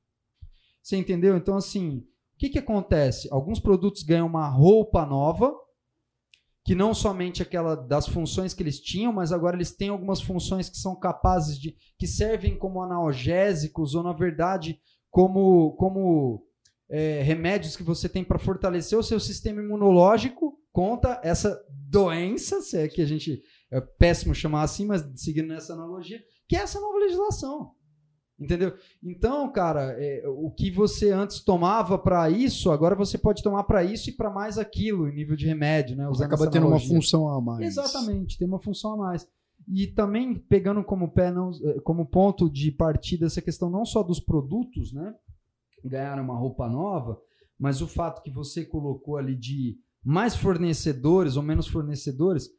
[0.81, 1.35] Você entendeu?
[1.35, 3.27] Então, assim, o que, que acontece?
[3.31, 5.53] Alguns produtos ganham uma roupa nova,
[6.63, 10.69] que não somente aquela das funções que eles tinham, mas agora eles têm algumas funções
[10.69, 11.75] que são capazes de.
[11.97, 16.45] que servem como analgésicos, ou na verdade, como, como
[16.89, 22.77] é, remédios que você tem para fortalecer o seu sistema imunológico contra essa doença, se
[22.77, 26.79] é que a gente é péssimo chamar assim, mas seguindo nessa analogia, que é essa
[26.79, 27.71] nova legislação.
[28.37, 28.73] Entendeu?
[29.01, 33.81] Então, cara, é, o que você antes tomava para isso, agora você pode tomar para
[33.83, 36.07] isso e para mais aquilo, em nível de remédio, né?
[36.09, 37.65] Usando Acaba tendo uma função a mais.
[37.65, 39.25] Exatamente, tem uma função a mais.
[39.67, 44.03] E também pegando como pé, não, é, como ponto de partida essa questão não só
[44.03, 45.15] dos produtos, né?
[45.87, 47.19] Ganhar uma roupa nova,
[47.57, 52.49] mas o fato que você colocou ali de mais fornecedores ou menos fornecedores,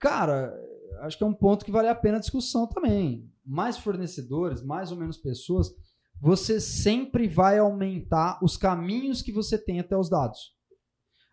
[0.00, 0.54] cara,
[1.00, 3.30] acho que é um ponto que vale a pena a discussão também.
[3.44, 5.74] Mais fornecedores, mais ou menos pessoas,
[6.20, 10.54] você sempre vai aumentar os caminhos que você tem até os dados.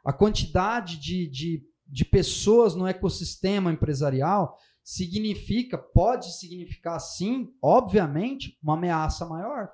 [0.03, 8.73] A quantidade de, de, de pessoas no ecossistema empresarial significa, pode significar sim, obviamente, uma
[8.73, 9.69] ameaça maior,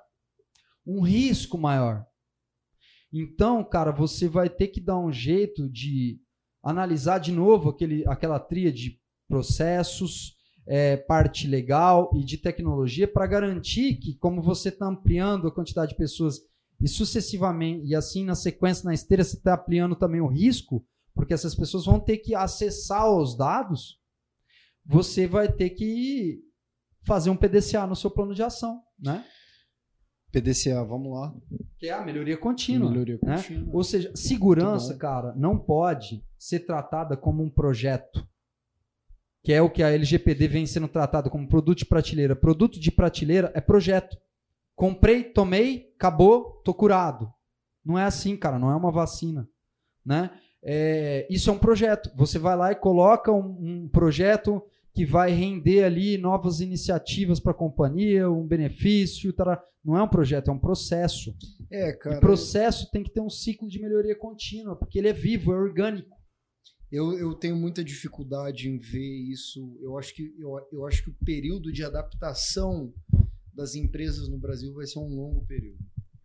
[0.88, 2.06] um risco maior.
[3.12, 6.18] Então, cara, você vai ter que dar um jeito de
[6.62, 8.98] analisar de novo aquele, aquela tria de
[9.28, 10.34] processos,
[10.66, 15.92] é, parte legal e de tecnologia para garantir que, como você está ampliando a quantidade
[15.92, 16.40] de pessoas
[16.80, 21.34] e sucessivamente, e assim na sequência, na esteira, você está ampliando também o risco, porque
[21.34, 23.98] essas pessoas vão ter que acessar os dados,
[24.86, 26.40] você vai ter que
[27.04, 29.24] fazer um PDCA no seu plano de ação, né?
[30.32, 31.34] PDCA, vamos lá.
[31.78, 32.90] Que é a melhoria contínua.
[32.90, 33.36] Melhoria né?
[33.36, 33.68] contínua.
[33.72, 38.26] Ou seja, segurança, cara, não pode ser tratada como um projeto.
[39.42, 42.36] Que é o que a LGPD vem sendo tratada como produto de prateleira.
[42.36, 44.16] Produto de prateleira é projeto.
[44.74, 47.32] Comprei, tomei, acabou, tô curado.
[47.84, 49.48] Não é assim, cara, não é uma vacina.
[50.04, 50.30] Né?
[50.62, 52.10] É, isso é um projeto.
[52.16, 54.62] Você vai lá e coloca um, um projeto
[54.98, 59.62] que vai render ali novas iniciativas para a companhia, um benefício, tará.
[59.84, 61.32] não é um projeto, é um processo.
[61.70, 62.16] É, cara.
[62.16, 65.56] E processo tem que ter um ciclo de melhoria contínua, porque ele é vivo, é
[65.56, 66.10] orgânico.
[66.90, 69.78] Eu, eu tenho muita dificuldade em ver isso.
[69.80, 72.92] Eu acho que eu, eu acho que o período de adaptação
[73.54, 75.78] das empresas no Brasil vai ser um longo período,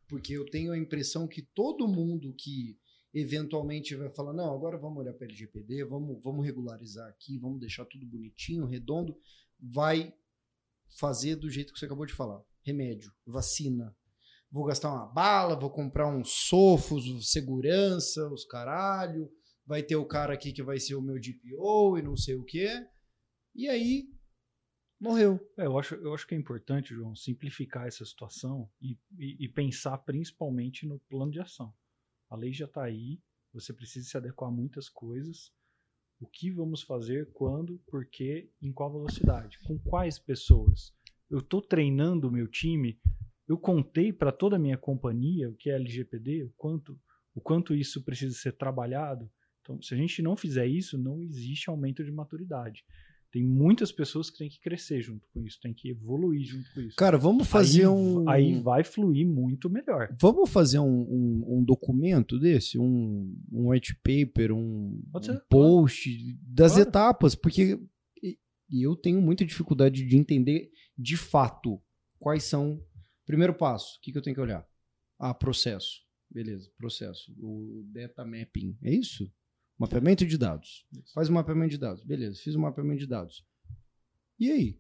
[0.08, 2.76] porque eu tenho a impressão que todo mundo que
[3.14, 7.86] eventualmente vai falar, não, agora vamos olhar para LGPD, vamos, vamos regularizar aqui, vamos deixar
[7.86, 9.16] tudo bonitinho, redondo,
[9.60, 10.14] vai
[10.98, 12.42] fazer do jeito que você acabou de falar.
[12.64, 13.96] Remédio, vacina.
[14.52, 19.30] Vou gastar uma bala, vou comprar uns sofos, segurança, os caralho.
[19.66, 22.44] Vai ter o cara aqui que vai ser o meu DPO e não sei o
[22.44, 22.70] quê.
[23.56, 24.08] E aí,
[25.00, 25.40] morreu.
[25.58, 29.50] É, eu, acho, eu acho que é importante, João, simplificar essa situação e, e, e
[29.50, 31.74] pensar principalmente no plano de ação.
[32.34, 33.20] A lei já está aí,
[33.54, 35.52] você precisa se adequar a muitas coisas.
[36.20, 40.92] O que vamos fazer, quando, por quê, em qual velocidade, com quais pessoas.
[41.30, 43.00] Eu estou treinando o meu time,
[43.48, 47.00] eu contei para toda a minha companhia o que é LGPD, o quanto,
[47.36, 49.32] o quanto isso precisa ser trabalhado.
[49.62, 52.84] Então, se a gente não fizer isso, não existe aumento de maturidade
[53.34, 56.82] tem muitas pessoas que têm que crescer junto com isso, tem que evoluir junto com
[56.82, 56.96] isso.
[56.96, 58.30] Cara, vamos fazer aí, um.
[58.30, 60.16] Aí vai fluir muito melhor.
[60.22, 66.74] Vamos fazer um, um, um documento desse, um, um white paper, um, um post das
[66.74, 66.88] claro.
[66.88, 67.80] etapas, porque
[68.72, 71.82] eu tenho muita dificuldade de entender de fato
[72.20, 72.86] quais são.
[73.26, 74.64] Primeiro passo, o que, que eu tenho que olhar?
[75.18, 76.04] Ah, processo.
[76.30, 77.34] Beleza, processo.
[77.40, 78.78] O data mapping.
[78.84, 79.32] É isso?
[79.78, 80.86] Mapeamento de dados.
[80.92, 81.14] Isso.
[81.14, 82.04] Faz o um mapeamento de dados.
[82.04, 83.46] Beleza, fiz o um mapeamento de dados.
[84.40, 84.80] E aí?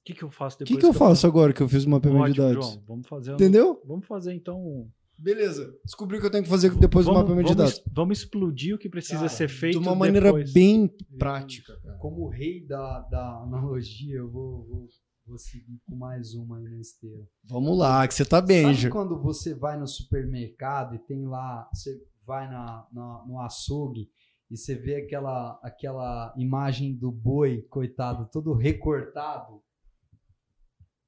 [0.00, 0.70] O que, que eu faço depois?
[0.70, 2.66] O que, que, eu faço agora que eu fiz o mapeamento Ótimo, de dados?
[2.66, 3.32] João, vamos fazer.
[3.34, 3.82] Entendeu?
[3.86, 4.90] Vamos fazer então.
[5.18, 5.74] Beleza.
[5.84, 7.92] Descobri o que eu tenho que fazer depois vamos, do mapeamento vamos, de dados.
[7.94, 9.78] Vamos explodir o que precisa cara, ser feito.
[9.78, 10.52] De uma maneira depois.
[10.52, 11.78] bem prática.
[11.82, 11.98] Cara.
[11.98, 14.88] Como rei da, da analogia, eu vou, vou,
[15.26, 17.22] vou, seguir com mais uma aí na esteira.
[17.44, 21.68] Vamos lá, que você tá bem, Sabe quando você vai no supermercado e tem lá,
[21.74, 24.08] você vai na, na no açougue
[24.48, 29.60] e você vê aquela, aquela imagem do boi, coitado, todo recortado.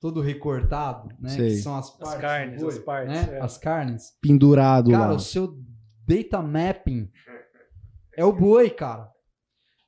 [0.01, 1.29] todo recortado, né?
[1.29, 1.49] Sei.
[1.51, 2.15] Que são as partes.
[2.15, 3.15] As carnes, do boi, as partes.
[3.15, 3.37] né?
[3.37, 3.41] é.
[3.41, 4.19] As carnes.
[4.21, 5.15] Pendurado Cara, lá.
[5.15, 5.57] o seu
[6.05, 7.09] data mapping
[8.17, 9.09] é o boi, cara.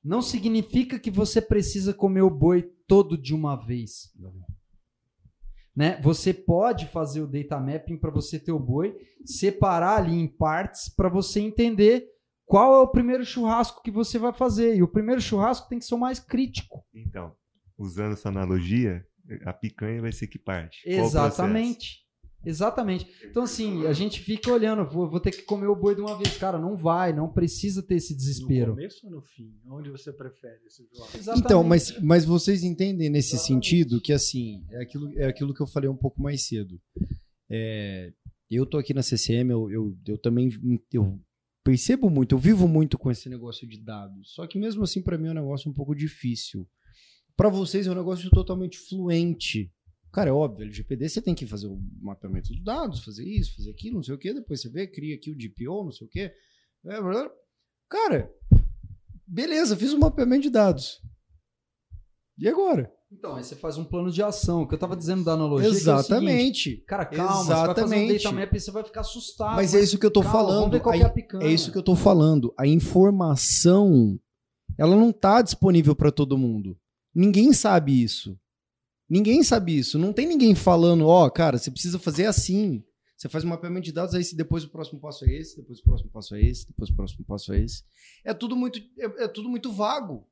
[0.03, 4.13] Não significa que você precisa comer o boi todo de uma vez.
[5.75, 6.01] Né?
[6.03, 10.89] Você pode fazer o data mapping para você ter o boi, separar ali em partes
[10.89, 12.07] para você entender
[12.47, 14.77] qual é o primeiro churrasco que você vai fazer.
[14.77, 16.85] E o primeiro churrasco tem que ser o mais crítico.
[16.95, 17.35] Então,
[17.77, 19.05] usando essa analogia,
[19.45, 20.79] a picanha vai ser que parte?
[20.87, 22.04] Exatamente.
[22.45, 23.07] Exatamente.
[23.25, 26.17] Então, assim, a gente fica olhando, vou, vou ter que comer o boi de uma
[26.17, 26.37] vez.
[26.37, 28.73] Cara, não vai, não precisa ter esse No desespero.
[28.75, 29.53] começo ou no fim?
[29.69, 31.09] Onde você prefere esse jogo?
[31.15, 31.45] Exatamente.
[31.45, 35.67] Então, mas, mas vocês entendem nesse sentido que, assim, é aquilo, é aquilo que eu
[35.67, 36.81] falei um pouco mais cedo.
[37.51, 38.13] É,
[38.51, 40.51] eu tô aqui na CCM, eu, eu, eu também
[40.93, 41.21] eu
[41.63, 44.35] percebo muito, eu vivo muito com esse negócio de dados.
[44.35, 46.69] Só que mesmo assim, para mim, é um negócio um pouco difícil.
[47.37, 49.73] Para vocês é um negócio totalmente fluente.
[50.15, 53.73] Cara, é óbvio, LGPD você tem que fazer o mapeamento dos dados, fazer isso, fazer
[53.73, 56.11] aquilo, não sei o quê, depois você vê, cria aqui o DPO, não sei o
[56.11, 56.33] quê.
[56.87, 56.99] É.
[57.91, 58.33] Cara,
[59.27, 61.03] beleza, fiz o mapeamento de dados.
[62.39, 62.93] E agora?
[63.11, 64.63] Então, aí você faz um plano de ação.
[64.63, 65.67] O que eu tava dizendo da analogia.
[65.67, 66.77] é o seguinte, Exatamente.
[66.87, 68.23] cara, calma, você vai fazer um Exatamente.
[68.23, 69.57] data map e você vai ficar assustado.
[69.57, 70.77] Mas é isso que eu tô falando.
[70.77, 71.45] é a.
[71.45, 72.55] É isso que eu tô falando.
[72.57, 74.17] A informação,
[74.79, 76.79] ela não tá disponível para todo mundo.
[77.13, 78.39] Ninguém sabe isso.
[79.09, 79.99] Ninguém sabe isso.
[79.99, 82.83] Não tem ninguém falando, ó, cara, você precisa fazer assim.
[83.17, 85.79] Você faz um mapeamento de dados, aí se depois o próximo passo é esse, depois
[85.79, 87.85] o próximo passo é esse, depois o próximo passo é esse.
[88.25, 90.29] É tudo muito, é, é tudo muito vago.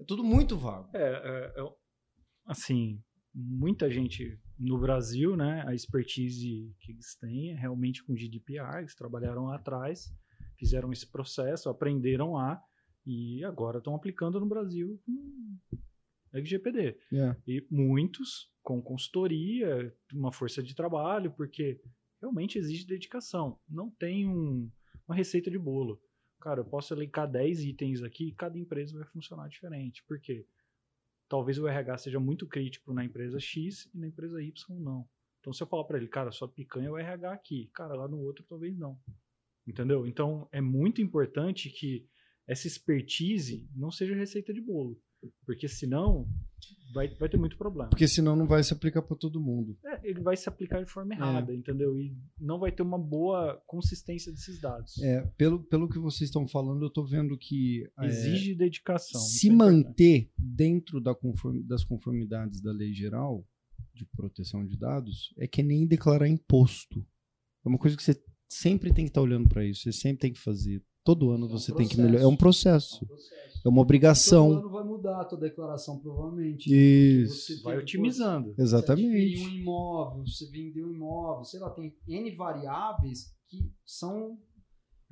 [0.00, 0.88] É tudo muito vago.
[0.94, 1.72] É, é, é,
[2.46, 3.02] assim,
[3.34, 8.94] muita gente no Brasil, né, a expertise que eles têm é realmente com GDPR, eles
[8.94, 10.12] trabalharam lá atrás,
[10.58, 12.62] fizeram esse processo, aprenderam lá
[13.06, 15.58] e agora estão aplicando no Brasil com
[16.32, 16.96] LGPD.
[17.12, 17.36] É.
[17.46, 21.80] E muitos com consultoria, uma força de trabalho, porque
[22.20, 23.58] realmente exige dedicação.
[23.68, 24.70] Não tem um-
[25.08, 26.00] uma receita de bolo.
[26.40, 30.02] Cara, eu posso elencar 10 itens aqui e cada empresa vai funcionar diferente.
[30.06, 30.46] Por quê?
[31.28, 35.08] Talvez o RH seja muito crítico na empresa X e na empresa Y não.
[35.40, 38.06] Então, se eu falar para ele, cara, sua picanha é o RH aqui, cara, lá
[38.08, 38.98] no outro talvez não.
[39.66, 40.06] Entendeu?
[40.06, 42.06] Então, é muito importante que
[42.46, 45.00] essa expertise não seja receita de bolo.
[45.44, 46.26] Porque senão
[46.94, 47.90] vai, vai ter muito problema.
[47.90, 49.76] Porque senão não vai se aplicar para todo mundo.
[49.84, 51.98] É, ele vai se aplicar de forma errada, entendeu?
[52.00, 54.96] E não vai ter uma boa consistência desses dados.
[55.02, 59.20] É, pelo, pelo que vocês estão falando, eu tô vendo que é, Exige dedicação.
[59.20, 63.46] se é manter dentro da conform- das conformidades da lei geral
[63.94, 67.06] de proteção de dados é que nem declarar imposto.
[67.64, 70.32] É uma coisa que você sempre tem que estar olhando para isso, você sempre tem
[70.32, 70.82] que fazer.
[71.04, 72.02] Todo ano É um você tem que processo.
[72.02, 72.24] melhorar.
[72.24, 73.04] É um processo,
[73.64, 74.52] é uma Todo obrigação.
[74.52, 76.66] ano vai mudar a tua declaração, provavelmente.
[76.72, 77.54] Isso.
[77.56, 78.54] Você Vai otimizando.
[78.54, 79.06] Você Exatamente.
[79.08, 84.38] adquiriu um imóvel, você vendeu um imóvel, sei lá, tem N variáveis que são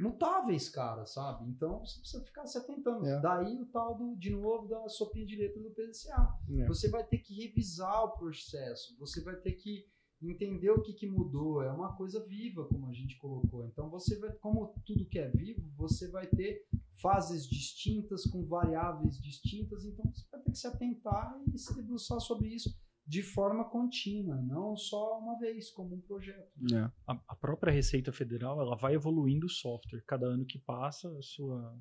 [0.01, 1.49] mutáveis, cara, sabe?
[1.51, 3.05] Então você precisa ficar se atentando.
[3.07, 3.21] É.
[3.21, 6.29] Daí o tal do, de novo, da sopinha de letra do PDCA.
[6.61, 6.67] É.
[6.69, 9.87] Você vai ter que revisar o processo, você vai ter que
[10.21, 11.63] entender o que, que mudou.
[11.63, 13.67] É uma coisa viva, como a gente colocou.
[13.67, 16.67] Então você vai, como tudo que é vivo, você vai ter
[17.01, 22.21] fases distintas, com variáveis distintas, então você vai ter que se atentar e se debruçar
[22.21, 22.77] sobre isso
[23.09, 26.53] de forma contínua, não só uma vez, como um projeto.
[26.75, 26.91] É.
[27.07, 30.03] A, a própria Receita Federal ela vai evoluindo o software.
[30.07, 31.75] Cada ano que passa, a sua,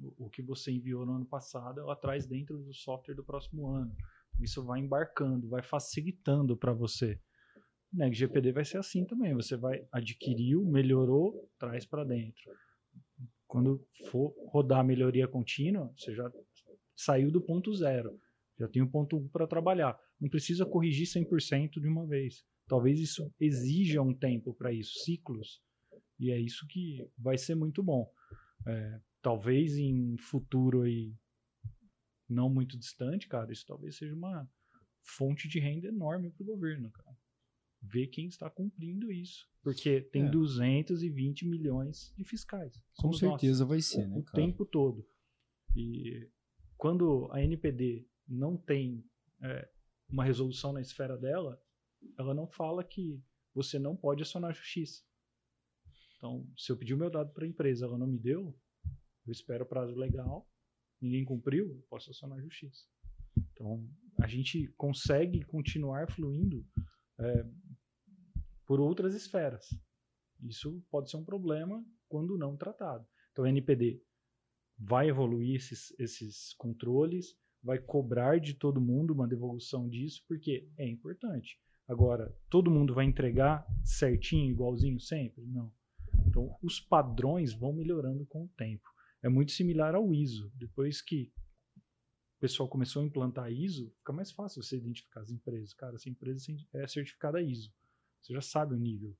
[0.00, 3.68] o, o que você enviou no ano passado, ela traz dentro do software do próximo
[3.68, 3.94] ano.
[4.40, 7.20] Isso vai embarcando, vai facilitando para você.
[7.92, 9.34] Na LGPD vai ser assim também.
[9.34, 12.50] Você vai adquiriu, melhorou, traz para dentro.
[13.46, 16.30] Quando for rodar a melhoria contínua, você já
[16.96, 18.20] saiu do ponto zero.
[18.58, 19.98] Já tem o ponto 1 para trabalhar.
[20.20, 22.44] Não precisa corrigir 100% de uma vez.
[22.68, 25.60] Talvez isso exija um tempo para isso, ciclos.
[26.18, 28.08] E é isso que vai ser muito bom.
[28.66, 31.12] É, talvez em futuro aí
[32.28, 34.48] não muito distante, cara, isso talvez seja uma
[35.02, 37.09] fonte de renda enorme para o governo, cara.
[37.82, 39.48] Ver quem está cumprindo isso.
[39.62, 40.30] Porque tem É.
[40.30, 42.78] 220 milhões de fiscais.
[42.98, 44.44] Com nós certeza vai ser, o, né, o cara?
[44.44, 45.06] tempo todo.
[45.74, 46.28] E
[46.76, 49.04] quando a NPD não tem
[49.42, 49.68] é,
[50.08, 51.60] uma resolução na esfera dela,
[52.18, 53.22] ela não fala que
[53.54, 55.02] você não pode acionar a justiça.
[56.16, 58.54] Então, se eu pedir o meu dado para a empresa, ela não me deu,
[59.26, 60.46] eu espero o prazo legal,
[61.00, 62.84] ninguém cumpriu, eu posso acionar a justiça.
[63.52, 66.66] Então, a gente consegue continuar fluindo
[67.18, 67.46] é,
[68.70, 69.66] por outras esferas.
[70.48, 73.04] Isso pode ser um problema quando não tratado.
[73.32, 74.00] Então, a NPD
[74.78, 80.88] vai evoluir esses, esses controles, vai cobrar de todo mundo uma devolução disso, porque é
[80.88, 81.58] importante.
[81.88, 85.44] Agora, todo mundo vai entregar certinho, igualzinho sempre?
[85.46, 85.74] Não.
[86.28, 88.88] Então, os padrões vão melhorando com o tempo.
[89.20, 90.48] É muito similar ao ISO.
[90.54, 91.32] Depois que
[92.36, 95.74] o pessoal começou a implantar ISO, fica mais fácil você identificar as empresas.
[95.74, 96.40] Cara, essa empresa
[96.72, 97.68] é certificada ISO.
[98.20, 99.16] Você já sabe o nível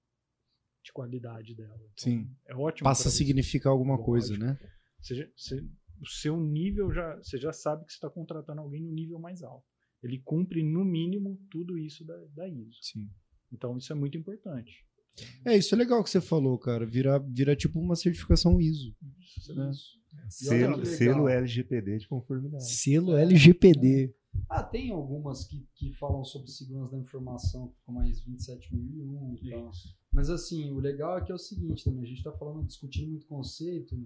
[0.85, 1.77] de qualidade dela.
[1.77, 2.37] Então, Sim.
[2.47, 2.85] É ótimo.
[2.85, 4.07] Passa a significar alguma Lógico.
[4.07, 4.59] coisa, né?
[5.01, 5.61] Você, você,
[6.01, 7.17] o seu nível já.
[7.17, 9.67] Você já sabe que você está contratando alguém no nível mais alto.
[10.03, 12.79] Ele cumpre, no mínimo, tudo isso da, da ISO.
[12.81, 13.11] Sim.
[13.53, 14.87] Então, isso é muito importante.
[15.45, 16.87] É, isso é legal que você falou, cara.
[16.87, 18.95] Virar, vira tipo uma certificação ISO.
[19.19, 19.71] Isso, né?
[20.29, 22.73] Selo, selo LGPD de conformidade.
[22.73, 24.15] Selo LGPD.
[24.49, 29.51] Ah, tem algumas que, que falam sobre segurança da informação, como a ISO 27001 e
[29.51, 29.71] tal.
[30.13, 33.11] Mas assim, o legal é que é o seguinte também, a gente está falando, discutindo
[33.11, 33.97] muito conceito,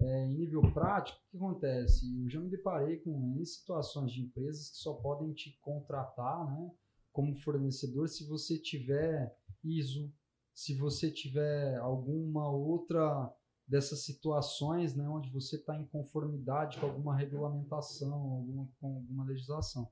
[0.00, 2.22] é, em nível prático, o que acontece?
[2.22, 6.70] Eu já me deparei com situações de empresas que só podem te contratar né,
[7.12, 10.12] como fornecedor se você tiver ISO,
[10.52, 13.32] se você tiver alguma outra
[13.66, 19.88] dessas situações né, onde você está em conformidade com alguma regulamentação, alguma, com alguma legislação.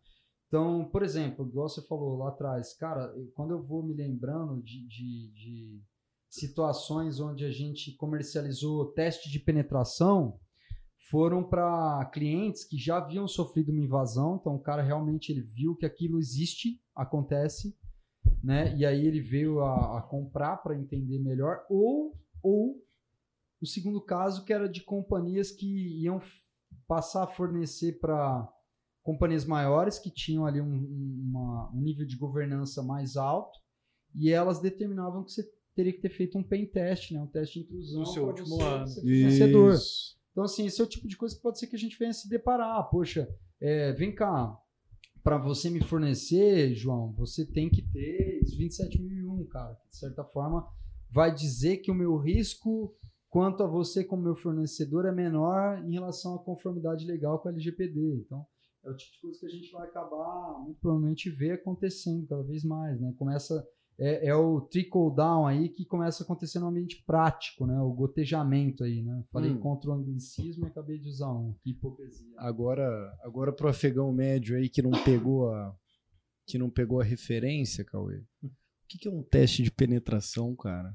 [0.46, 4.86] Então, por exemplo, igual você falou lá atrás, cara, quando eu vou me lembrando de,
[4.86, 5.82] de, de
[6.28, 10.38] situações onde a gente comercializou teste de penetração,
[11.10, 15.74] foram para clientes que já haviam sofrido uma invasão, então o cara realmente ele viu
[15.74, 17.74] que aquilo existe, acontece,
[18.42, 18.76] né?
[18.76, 22.76] E aí ele veio a, a comprar para entender melhor, ou, ou
[23.62, 26.20] o segundo caso, que era de companhias que iam
[26.86, 28.48] passar a fornecer para
[29.02, 33.58] companhias maiores que tinham ali um, uma, um nível de governança mais alto
[34.14, 37.20] e elas determinavam que você teria que ter feito um pen test, né?
[37.20, 38.86] um teste de intrusão no seu último ano.
[38.88, 39.78] fornecedor.
[40.30, 42.12] Então, assim, esse é o tipo de coisa que pode ser que a gente venha
[42.12, 42.88] se deparar.
[42.90, 43.28] Poxa,
[43.60, 44.56] é, vem cá,
[45.22, 49.74] para você me fornecer, João, você tem que ter 27001, cara.
[49.90, 50.66] De certa forma,
[51.10, 52.94] vai dizer que o meu risco
[53.32, 57.50] quanto a você como meu fornecedor é menor em relação à conformidade legal com a
[57.50, 58.24] LGPD.
[58.26, 58.46] Então,
[58.84, 62.42] é o tipo de coisa que a gente vai acabar, muito provavelmente, ver acontecendo cada
[62.42, 63.14] vez mais, né?
[63.16, 63.66] Começa,
[63.98, 67.80] é, é o trickle down aí que começa a acontecer no ambiente prático, né?
[67.80, 69.24] O gotejamento aí, né?
[69.32, 69.60] Falei hum.
[69.60, 71.54] contra o anglicismo e acabei de usar um.
[71.62, 72.34] Que hipocrisia.
[72.36, 72.86] Agora,
[73.22, 75.74] agora pro afegão médio aí que não pegou a,
[76.46, 78.18] que não pegou a referência, Cauê.
[78.42, 78.50] O
[78.86, 80.94] que, que é um teste de penetração, cara?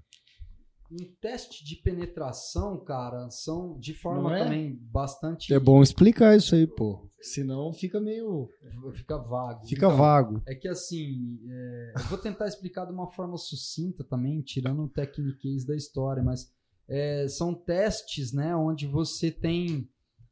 [0.92, 4.44] Um teste de penetração, cara, são de forma é?
[4.44, 5.54] também bastante.
[5.54, 7.10] É bom explicar isso aí, pô.
[7.20, 8.50] Senão fica meio.
[8.96, 9.66] Fica vago.
[9.66, 10.42] Fica então, vago.
[10.48, 11.94] É que assim, é...
[11.98, 16.52] eu vou tentar explicar de uma forma sucinta também, tirando o tecniquez da história, mas
[16.88, 19.90] é, são testes, né, onde você tem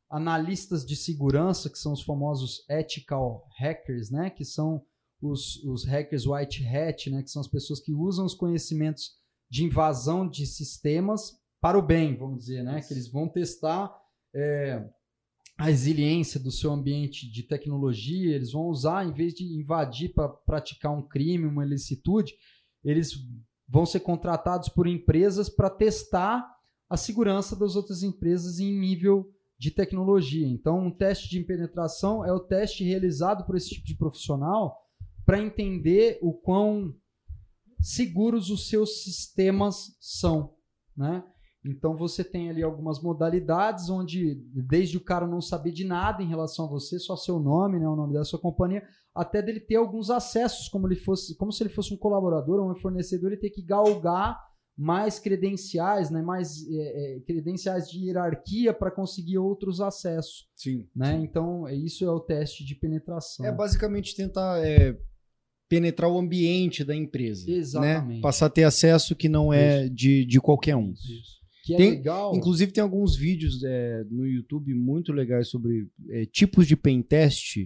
[0.09, 4.81] analistas de segurança, que são os famosos ethical hackers, né, que são
[5.21, 9.17] os, os hackers white hat, né, que são as pessoas que usam os conhecimentos
[9.49, 12.81] de invasão de sistemas para o bem, vamos dizer, né?
[12.81, 13.91] Que eles vão testar
[14.33, 14.87] é,
[15.57, 20.27] a resiliência do seu ambiente de tecnologia, eles vão usar, em vez de invadir para
[20.27, 22.33] praticar um crime, uma ilicitude,
[22.83, 23.13] eles
[23.67, 26.45] vão ser contratados por empresas para testar
[26.89, 30.47] a segurança das outras empresas em nível de tecnologia.
[30.47, 34.77] Então, um teste de penetração é o teste realizado por esse tipo de profissional
[35.25, 36.93] para entender o quão
[37.85, 40.55] seguros os seus sistemas são,
[40.97, 41.23] né?
[41.63, 46.27] Então você tem ali algumas modalidades onde desde o cara não saber de nada em
[46.27, 48.83] relação a você, só seu nome, né, o nome da sua companhia,
[49.13, 52.71] até dele ter alguns acessos, como ele fosse, como se ele fosse um colaborador ou
[52.71, 54.39] um fornecedor, ele ter que galgar
[54.77, 60.49] mais credenciais, né, mais é, é, credenciais de hierarquia para conseguir outros acessos.
[60.55, 60.87] Sim.
[60.95, 61.17] Né?
[61.17, 61.23] Sim.
[61.23, 63.45] Então isso é o teste de penetração.
[63.45, 64.97] É basicamente tentar é
[65.67, 67.47] penetrar o ambiente da empresa.
[67.47, 67.57] Né?
[67.57, 68.15] Exatamente.
[68.17, 68.21] Né?
[68.21, 70.91] Passar a ter acesso que não é de, de qualquer um.
[70.91, 71.35] Isso.
[71.63, 72.35] Que é tem, legal.
[72.35, 77.57] Inclusive, tem alguns vídeos é, no YouTube muito legais sobre é, tipos de pen test,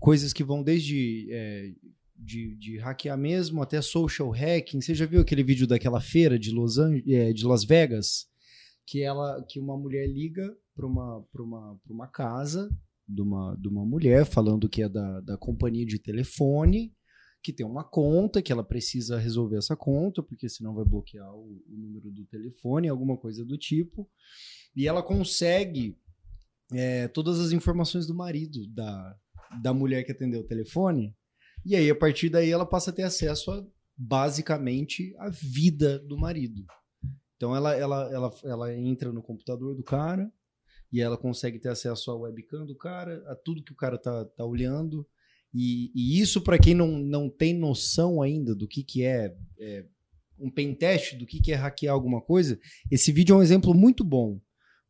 [0.00, 1.70] coisas que vão desde é,
[2.18, 4.80] de, de hackear mesmo até social hacking.
[4.80, 8.26] Você já viu aquele vídeo daquela feira de Los, Angeles, é, de Las Vegas?
[8.86, 12.70] Que, ela, que uma mulher liga para uma, uma, uma casa
[13.06, 16.95] de uma, de uma mulher falando que é da, da companhia de telefone
[17.46, 21.62] que tem uma conta, que ela precisa resolver essa conta, porque senão vai bloquear o,
[21.68, 24.10] o número do telefone, alguma coisa do tipo.
[24.74, 25.96] E ela consegue
[26.72, 29.16] é, todas as informações do marido, da,
[29.62, 31.16] da mulher que atendeu o telefone.
[31.64, 33.64] E aí, a partir daí, ela passa a ter acesso a,
[33.96, 36.66] basicamente, a vida do marido.
[37.36, 40.28] Então, ela, ela, ela, ela entra no computador do cara,
[40.92, 44.24] e ela consegue ter acesso à webcam do cara, a tudo que o cara tá,
[44.24, 45.06] tá olhando.
[45.54, 49.86] E, e isso, para quem não, não tem noção ainda do que, que é, é
[50.38, 52.58] um pentest, do que, que é hackear alguma coisa,
[52.90, 54.40] esse vídeo é um exemplo muito bom.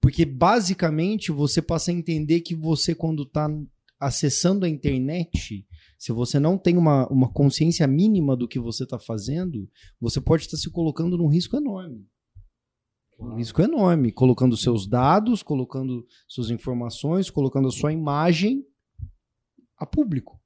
[0.00, 3.48] Porque basicamente você passa a entender que você, quando está
[3.98, 5.66] acessando a internet,
[5.98, 9.68] se você não tem uma, uma consciência mínima do que você está fazendo,
[10.00, 12.06] você pode estar se colocando num risco enorme.
[13.18, 18.62] Um risco enorme, colocando seus dados, colocando suas informações, colocando a sua imagem
[19.78, 20.38] a público.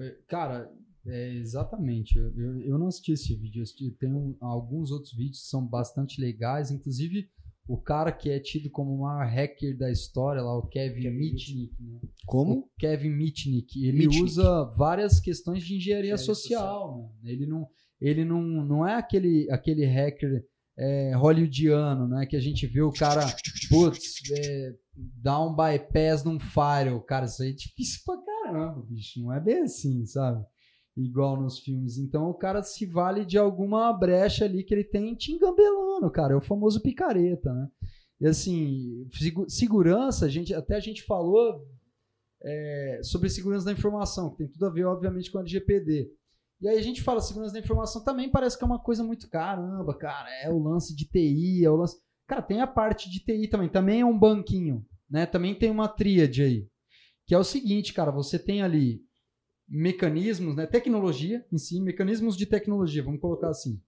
[0.00, 0.70] É, cara,
[1.06, 2.16] é, exatamente.
[2.18, 6.70] Eu, eu não assisti esse vídeo, assisti, tem alguns outros vídeos que são bastante legais,
[6.70, 7.28] inclusive
[7.70, 11.16] o cara que é tido como o maior hacker da história, lá, o Kevin, Kevin
[11.16, 11.82] Mitnick.
[11.82, 12.00] Né?
[12.26, 12.52] Como?
[12.52, 13.86] O Kevin Mitnick.
[13.86, 14.24] Ele Mitnick.
[14.24, 16.34] usa várias questões de engenharia, social.
[16.34, 17.14] social.
[17.22, 17.30] Né?
[17.30, 17.68] Ele, não,
[18.00, 20.44] ele não, não é aquele, aquele hacker
[20.76, 22.26] é, hollywoodiano, né?
[22.26, 23.24] Que a gente vê o cara,
[23.68, 24.74] putz, é,
[25.16, 27.00] dar um bypass num firewall.
[27.02, 29.20] Cara, isso aí é difícil pra caramba, bicho.
[29.20, 30.44] Não é bem assim, sabe?
[30.96, 31.98] igual nos filmes.
[31.98, 36.34] Então o cara se vale de alguma brecha ali que ele tem te engambelando, cara.
[36.34, 37.68] É o famoso picareta, né?
[38.20, 39.08] E assim,
[39.48, 41.66] segurança, a gente, até a gente falou
[42.42, 46.12] é, sobre segurança da informação, que tem tudo a ver, obviamente, com a LGPD.
[46.60, 49.28] E aí a gente fala segurança da informação também parece que é uma coisa muito
[49.30, 50.28] caramba, cara.
[50.42, 51.96] É o lance de TI, é o lance.
[52.30, 55.26] Cara, tem a parte de TI também, também é um banquinho, né?
[55.26, 56.68] Também tem uma tríade aí.
[57.26, 59.04] Que é o seguinte, cara, você tem ali
[59.68, 63.82] mecanismos, né, tecnologia em si, mecanismos de tecnologia, vamos colocar assim.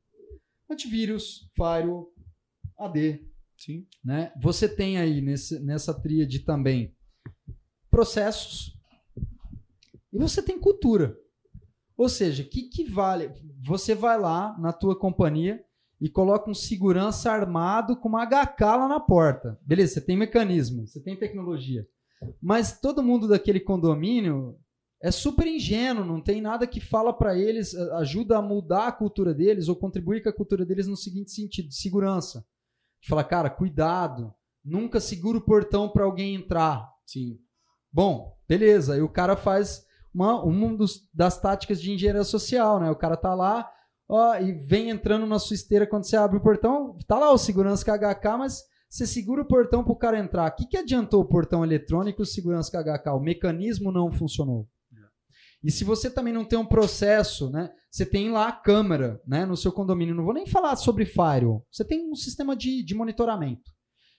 [0.69, 2.13] Antivírus, firewall,
[2.77, 3.25] AD.
[3.57, 3.87] Sim.
[4.05, 4.33] Né?
[4.43, 6.97] Você tem aí nesse, nessa tríade também
[7.89, 8.77] processos
[10.13, 11.17] e você tem cultura.
[11.97, 13.31] Ou seja, o que, que vale?
[13.65, 15.65] Você vai lá na tua companhia
[16.03, 19.57] e coloca um segurança armado com uma HK lá na porta.
[19.65, 21.87] Beleza, você tem mecanismo, você tem tecnologia.
[22.43, 24.59] Mas todo mundo daquele condomínio
[25.01, 29.33] é super ingênuo, não tem nada que fala para eles, ajuda a mudar a cultura
[29.33, 32.45] deles ou contribuir com a cultura deles no seguinte sentido, de segurança.
[33.01, 34.35] De falar, cara, cuidado,
[34.65, 36.85] nunca segura o portão para alguém entrar.
[37.07, 37.39] Sim.
[37.93, 42.91] Bom, beleza, aí o cara faz uma, uma dos, das táticas de engenharia social, né?
[42.91, 43.71] O cara tá lá,
[44.13, 47.39] ó, e vem entrando na sua esteira quando você abre o portão, tá lá o
[47.39, 50.51] segurança KHK, mas você segura o portão para o cara entrar.
[50.51, 53.11] O que, que adiantou o portão eletrônico e o segurança KHK?
[53.13, 54.69] O mecanismo não funcionou.
[55.65, 57.71] E se você também não tem um processo, né?
[57.91, 59.47] Você tem lá a câmera, né?
[59.47, 60.15] No seu condomínio.
[60.15, 61.65] Não vou nem falar sobre firewall.
[61.71, 63.71] Você tem um sistema de, de monitoramento.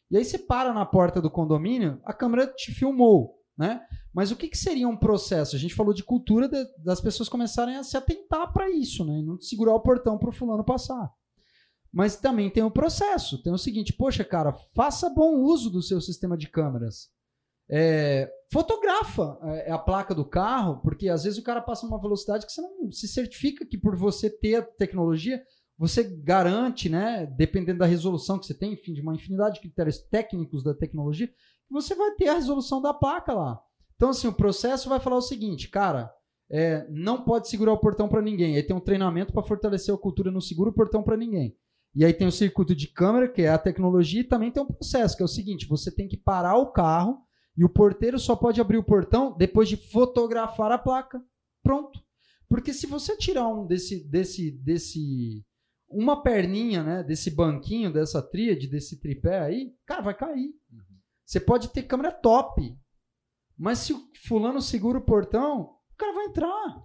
[0.09, 3.85] E aí você para na porta do condomínio, a câmera te filmou, né?
[4.13, 5.55] Mas o que, que seria um processo?
[5.55, 9.19] A gente falou de cultura de, das pessoas começarem a se atentar para isso, né?
[9.19, 11.11] E não segurar o portão para o fulano passar.
[11.91, 13.41] Mas também tem o um processo.
[13.43, 17.11] Tem o seguinte, poxa, cara, faça bom uso do seu sistema de câmeras.
[17.69, 22.45] É, fotografa é, a placa do carro, porque às vezes o cara passa uma velocidade
[22.45, 25.41] que você não se certifica que por você ter a tecnologia,
[25.83, 29.99] você garante, né, dependendo da resolução que você tem, enfim, de uma infinidade de critérios
[29.99, 31.29] técnicos da tecnologia,
[31.69, 33.59] você vai ter a resolução da placa lá.
[33.97, 36.09] Então, assim, o processo vai falar o seguinte, cara,
[36.49, 38.55] é, não pode segurar o portão para ninguém.
[38.55, 41.53] Aí tem um treinamento para fortalecer a cultura no seguro o portão para ninguém.
[41.93, 44.67] E aí tem o circuito de câmera, que é a tecnologia, e também tem um
[44.67, 47.19] processo, que é o seguinte: você tem que parar o carro
[47.57, 51.21] e o porteiro só pode abrir o portão depois de fotografar a placa.
[51.61, 51.99] Pronto.
[52.47, 55.45] Porque se você tirar um desse desse desse
[55.93, 60.53] uma perninha, né, desse banquinho, dessa tríade, desse tripé aí, cara, vai cair.
[60.71, 60.97] Uhum.
[61.25, 62.61] Você pode ter câmera top,
[63.57, 66.83] mas se o fulano segura o portão, o cara vai entrar.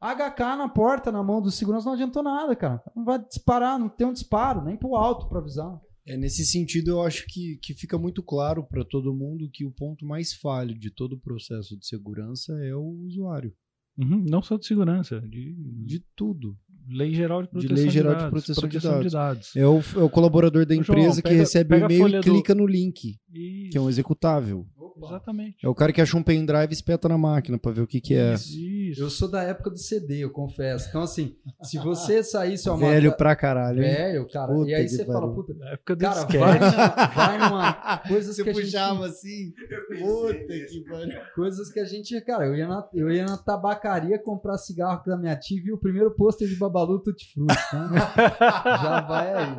[0.00, 2.82] HK na porta, na mão do segurança, não adiantou nada, cara.
[2.94, 5.80] Não vai disparar, não tem um disparo, nem pro alto para avisar.
[6.06, 9.72] É, nesse sentido, eu acho que, que fica muito claro para todo mundo que o
[9.72, 13.54] ponto mais falho de todo o processo de segurança é o usuário.
[13.96, 15.54] Uhum, não só de segurança, de,
[15.86, 16.58] de tudo.
[16.88, 19.52] Lei geral de proteção, de, lei geral de, dados, proteção, proteção de, dados.
[19.52, 19.56] de, dados.
[19.56, 22.54] É o, é o colaborador da empresa João, pega, que recebe o e-mail e clica
[22.54, 22.58] do...
[22.60, 23.70] no link, Isso.
[23.70, 24.66] que é um executável.
[24.96, 25.64] Exatamente.
[25.64, 28.00] É o cara que acha um pendrive e espeta na máquina para ver o que,
[28.00, 28.34] que é.
[28.34, 29.02] Isso, isso.
[29.02, 30.88] Eu sou da época do CD, eu confesso.
[30.88, 32.78] Então, assim, se você saísse uma.
[32.78, 33.82] Velho pra caralho.
[33.82, 33.94] Hein?
[33.94, 34.52] Velho, cara.
[34.52, 35.54] Puta e aí você fala, puta.
[35.54, 37.98] Na época do cara, vai, na, vai numa.
[38.08, 39.52] Coisas você que puxava a gente, assim.
[39.98, 40.34] Puta
[40.68, 41.20] que pariu.
[41.34, 42.20] Coisas que a gente.
[42.22, 45.72] Cara, eu ia, na, eu ia na tabacaria comprar cigarro da minha tia e vi
[45.72, 47.54] o primeiro pôster de Babalu Tutti Frutti.
[47.72, 47.98] Né?
[48.64, 49.56] Já vai aí.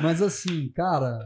[0.00, 1.18] Mas assim, cara.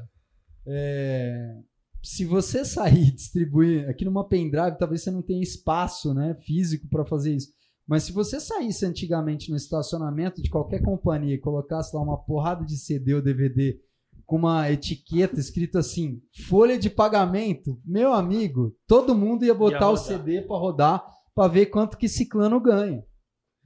[0.65, 1.57] É
[2.03, 6.89] se você sair e distribuir aqui numa pendrive, talvez você não tenha espaço né, físico
[6.89, 7.49] para fazer isso.
[7.87, 12.65] Mas se você saísse antigamente no estacionamento de qualquer companhia e colocasse lá uma porrada
[12.65, 13.79] de CD ou DVD
[14.25, 19.89] com uma etiqueta escrito assim, folha de pagamento, meu amigo, todo mundo ia botar ia
[19.89, 23.03] o CD para rodar para ver quanto que Ciclano ganha.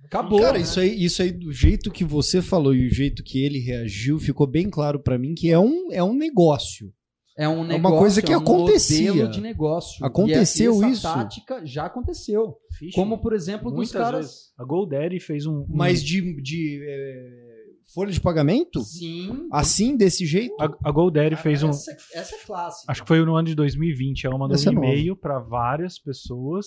[0.04, 0.40] Acabou.
[0.40, 0.60] Cara, né?
[0.60, 4.18] isso, aí, isso aí, do jeito que você falou e o jeito que ele reagiu,
[4.18, 6.92] ficou bem claro para mim que é um, é um negócio.
[7.38, 9.28] É um negócio, é uma coisa que é um acontecia.
[9.28, 10.04] de negócio.
[10.04, 11.02] Aconteceu e essa isso.
[11.02, 12.56] tática já aconteceu.
[12.94, 14.26] Como, por exemplo, dos caras.
[14.26, 14.52] Vezes.
[14.58, 15.60] A GoDaddy fez um.
[15.60, 15.66] um...
[15.68, 18.80] Mas de, de é, folha de pagamento?
[18.80, 19.48] Sim.
[19.52, 20.54] Assim, desse jeito?
[20.58, 21.68] A, a GoDaddy ah, fez um.
[21.68, 22.90] Essa, essa, é clássica.
[22.90, 24.26] Acho que foi no ano de 2020.
[24.26, 26.66] Ela mandou essa um é e-mail para várias pessoas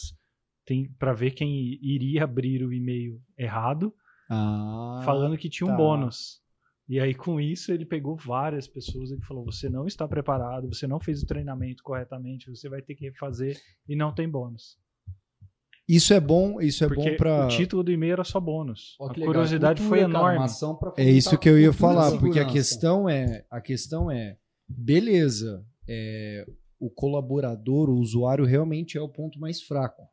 [0.98, 3.94] para ver quem iria abrir o e-mail errado,
[4.30, 5.78] ah, falando que tinha um tá.
[5.78, 6.42] bônus.
[6.90, 10.88] E aí, com isso, ele pegou várias pessoas e falou: você não está preparado, você
[10.88, 13.56] não fez o treinamento corretamente, você vai ter que refazer
[13.88, 14.76] e não tem bônus.
[15.88, 17.46] Isso é bom, isso é Porque bom para.
[17.46, 18.96] O título do e-mail era só bônus.
[19.00, 20.48] Oh, a curiosidade foi enorme.
[20.98, 24.38] É isso que eu ia falar, porque a questão é, a questão é,
[24.68, 26.44] beleza, é,
[26.80, 30.04] o colaborador, o usuário realmente é o ponto mais fraco.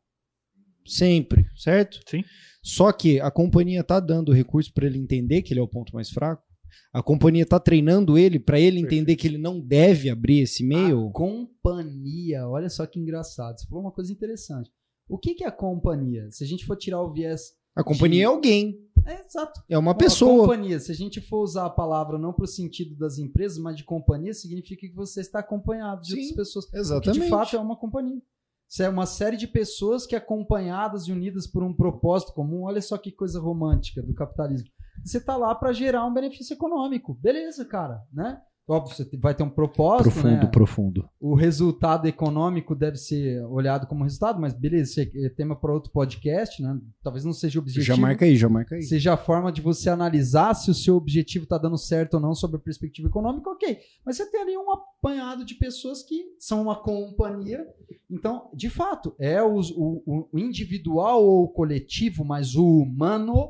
[0.85, 1.99] Sempre, certo?
[2.07, 2.23] Sim.
[2.63, 5.93] Só que a companhia tá dando recurso para ele entender que ele é o ponto
[5.93, 6.46] mais fraco.
[6.93, 9.21] A companhia está treinando ele para ele entender Perfeito.
[9.21, 11.07] que ele não deve abrir esse e-mail.
[11.07, 13.59] A companhia, olha só que engraçado.
[13.59, 14.71] Você falou uma coisa interessante.
[15.09, 16.29] O que, que é a companhia?
[16.31, 17.53] Se a gente for tirar o viés.
[17.75, 18.23] A companhia de...
[18.23, 18.87] é alguém.
[19.05, 19.61] É, exato.
[19.69, 20.43] É uma pessoa.
[20.43, 23.57] A companhia, se a gente for usar a palavra não para o sentido das empresas,
[23.57, 26.73] mas de companhia, significa que você está acompanhado de Sim, outras pessoas.
[26.73, 27.19] Exatamente.
[27.19, 28.21] Que de fato é uma companhia.
[28.69, 32.81] Isso é uma série de pessoas que, acompanhadas e unidas por um propósito comum, olha
[32.81, 34.67] só que coisa romântica do capitalismo.
[35.03, 37.13] Você está lá para gerar um benefício econômico.
[37.13, 38.41] Beleza, cara, né?
[38.69, 40.11] Óbvio, você vai ter um propósito.
[40.11, 40.45] Profundo, né?
[40.51, 41.09] profundo.
[41.21, 45.89] O resultado econômico deve ser olhado como resultado, mas beleza, isso é tema para outro
[45.89, 46.77] podcast, né?
[47.01, 47.85] Talvez não seja o objetivo.
[47.85, 48.83] Já marca aí, já marca aí.
[48.83, 52.35] Seja a forma de você analisar se o seu objetivo está dando certo ou não
[52.35, 53.79] sobre a perspectiva econômica, ok.
[54.05, 57.65] Mas você tem ali um apanhado de pessoas que são uma companhia.
[58.11, 63.49] Então, de fato, é o, o, o individual ou o coletivo, mas o humano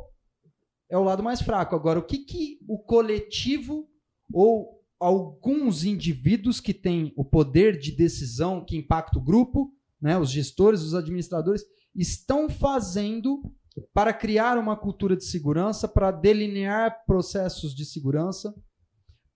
[0.90, 1.76] é o lado mais fraco.
[1.76, 3.88] Agora, o que, que o coletivo
[4.34, 9.72] ou alguns indivíduos que têm o poder de decisão que impacta o grupo,
[10.02, 11.64] né, os gestores, os administradores,
[11.96, 13.42] estão fazendo
[13.94, 18.54] para criar uma cultura de segurança, para delinear processos de segurança,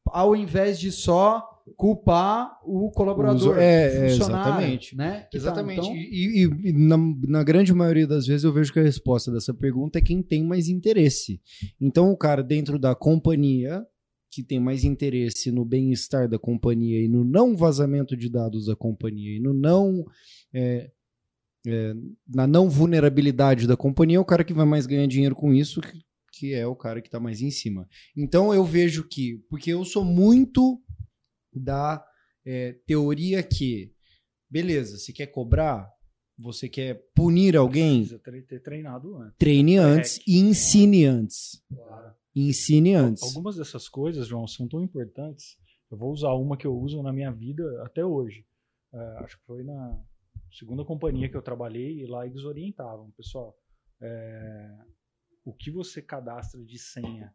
[0.06, 5.28] ao invés de só culpar o colaborador, é, exatamente, né?
[5.34, 5.82] exatamente.
[5.82, 5.96] Tá, então...
[5.96, 6.98] E, e, e na,
[7.28, 10.44] na, grande maioria das vezes eu vejo que a resposta dessa pergunta é quem tem
[10.44, 11.42] mais interesse.
[11.80, 13.86] Então o cara dentro da companhia
[14.32, 18.76] que tem mais interesse no bem-estar da companhia e no não vazamento de dados da
[18.76, 20.06] companhia e no não
[20.54, 20.90] é,
[21.68, 21.94] é,
[22.28, 25.82] na não vulnerabilidade da companhia é o cara que vai mais ganhar dinheiro com isso,
[25.82, 26.00] que,
[26.32, 27.88] que é o cara que está mais em cima.
[28.16, 30.82] Então eu vejo que, porque eu sou muito
[31.54, 32.04] da
[32.46, 33.94] é, teoria que,
[34.50, 35.90] beleza, você quer cobrar,
[36.38, 39.38] você quer punir alguém, precisa ter treinado antes.
[39.38, 41.64] Treine antes e ensine antes.
[41.74, 43.24] Claro e ensine antes.
[43.24, 45.58] Algumas dessas coisas, João, são tão importantes.
[45.90, 48.46] Eu vou usar uma que eu uso na minha vida até hoje.
[48.94, 50.02] É, acho que foi na
[50.52, 53.12] segunda companhia que eu trabalhei e lá eles orientavam.
[53.12, 53.56] Pessoal,
[54.02, 54.78] é,
[55.44, 57.34] o que você cadastra de senha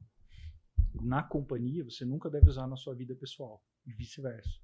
[0.94, 4.60] na companhia, você nunca deve usar na sua vida pessoal e vice-versa.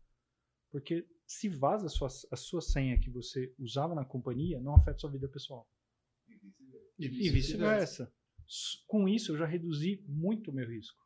[0.71, 4.99] Porque se vaza a sua, a sua senha que você usava na companhia, não afeta
[4.99, 5.69] sua vida pessoal.
[6.99, 8.13] E vice-versa
[8.87, 11.01] com isso eu já reduzi muito o meu risco.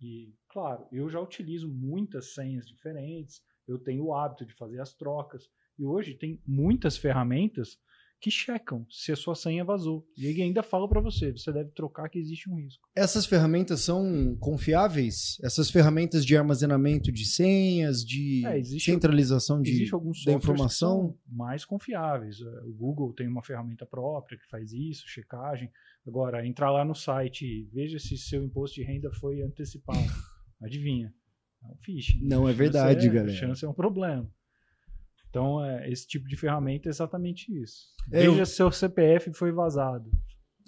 [0.00, 4.92] E, claro, eu já utilizo muitas senhas diferentes, eu tenho o hábito de fazer as
[4.94, 7.78] trocas, e hoje tem muitas ferramentas
[8.20, 10.06] que checam se a sua senha vazou.
[10.16, 12.88] E ele ainda fala para você, você deve trocar que existe um risco.
[12.94, 15.38] Essas ferramentas são confiáveis?
[15.42, 19.88] Essas ferramentas de armazenamento de senhas, de é, existe, centralização de,
[20.24, 21.16] da informação?
[21.26, 22.40] mais confiáveis.
[22.40, 25.70] O Google tem uma ferramenta própria que faz isso, checagem.
[26.06, 29.98] Agora, entrar lá no site, veja se seu imposto de renda foi antecipado.
[30.62, 31.12] Adivinha.
[31.62, 32.20] É um phishing.
[32.22, 33.32] Não é verdade, é, galera.
[33.32, 34.30] A chance é um problema.
[35.36, 37.88] Então, é, esse tipo de ferramenta é exatamente isso.
[38.10, 40.10] É, Veja se seu CPF foi vazado.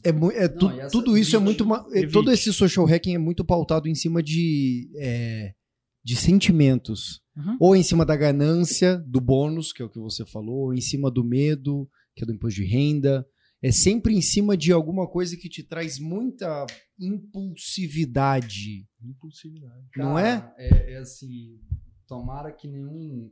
[0.04, 1.96] É, é tu, Não, essa, tudo isso é evite, é muito.
[1.96, 2.12] Evite.
[2.12, 5.54] Todo esse social hacking é muito pautado em cima de, é,
[6.04, 7.22] de sentimentos.
[7.34, 7.56] Uhum.
[7.58, 10.82] Ou em cima da ganância, do bônus, que é o que você falou, ou em
[10.82, 13.26] cima do medo, que é do imposto de renda.
[13.62, 16.66] É sempre em cima de alguma coisa que te traz muita
[17.00, 18.86] impulsividade.
[19.02, 19.86] Impulsividade.
[19.96, 20.52] Não é?
[20.58, 20.92] é?
[20.92, 21.58] É assim.
[22.06, 23.30] Tomara que nenhum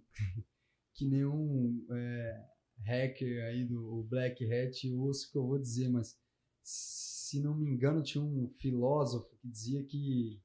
[0.97, 2.45] que nenhum é,
[2.87, 6.17] hacker aí do Black Hat ouça o que eu vou dizer, mas
[6.63, 10.41] se não me engano tinha um filósofo que dizia que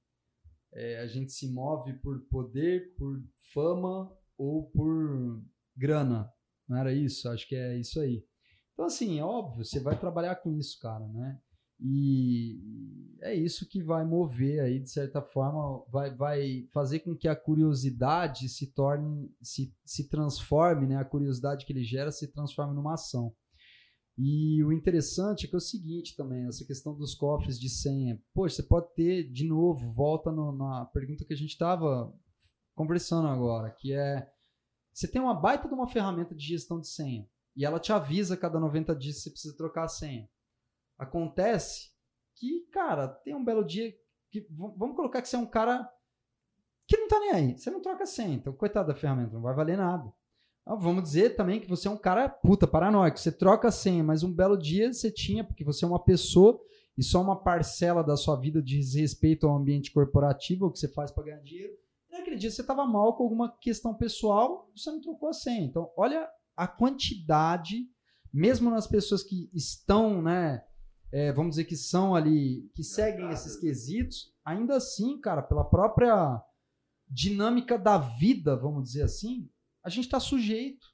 [0.73, 3.21] é, a gente se move por poder, por
[3.53, 5.43] fama ou por
[5.75, 6.31] grana.
[6.67, 7.27] Não era isso?
[7.29, 8.25] Acho que é isso aí.
[8.73, 11.41] Então, assim, é óbvio, você vai trabalhar com isso, cara, né?
[11.81, 12.59] E
[13.21, 17.35] é isso que vai mover aí, de certa forma, vai, vai fazer com que a
[17.35, 20.97] curiosidade se torne, se, se transforme, né?
[20.97, 23.33] A curiosidade que ele gera se transforme numa ação.
[24.17, 28.21] E o interessante é que é o seguinte também, essa questão dos cofres de senha.
[28.33, 32.13] Poxa, você pode ter, de novo, volta no, na pergunta que a gente estava
[32.75, 34.27] conversando agora, que é,
[34.93, 38.37] você tem uma baita de uma ferramenta de gestão de senha, e ela te avisa
[38.37, 40.29] cada 90 dias que você precisa trocar a senha.
[41.01, 41.89] Acontece
[42.35, 43.91] que, cara, tem um belo dia
[44.29, 45.91] que vamos colocar que você é um cara
[46.87, 47.57] que não tá nem aí.
[47.57, 50.13] Você não troca senha, então coitado da ferramenta, não vai valer nada.
[50.63, 53.19] Ah, vamos dizer também que você é um cara puta paranoico.
[53.19, 56.61] Você troca a senha, mas um belo dia você tinha, porque você é uma pessoa
[56.95, 60.87] e só uma parcela da sua vida diz respeito ao ambiente corporativo, o que você
[60.87, 61.73] faz para ganhar dinheiro.
[62.11, 65.65] E naquele dia você estava mal com alguma questão pessoal, você não trocou a senha.
[65.65, 67.87] Então, olha a quantidade,
[68.31, 70.63] mesmo nas pessoas que estão, né,
[71.11, 76.41] é, vamos dizer que são ali, que seguem esses quesitos, ainda assim, cara, pela própria
[77.07, 79.49] dinâmica da vida, vamos dizer assim,
[79.83, 80.87] a gente está sujeito.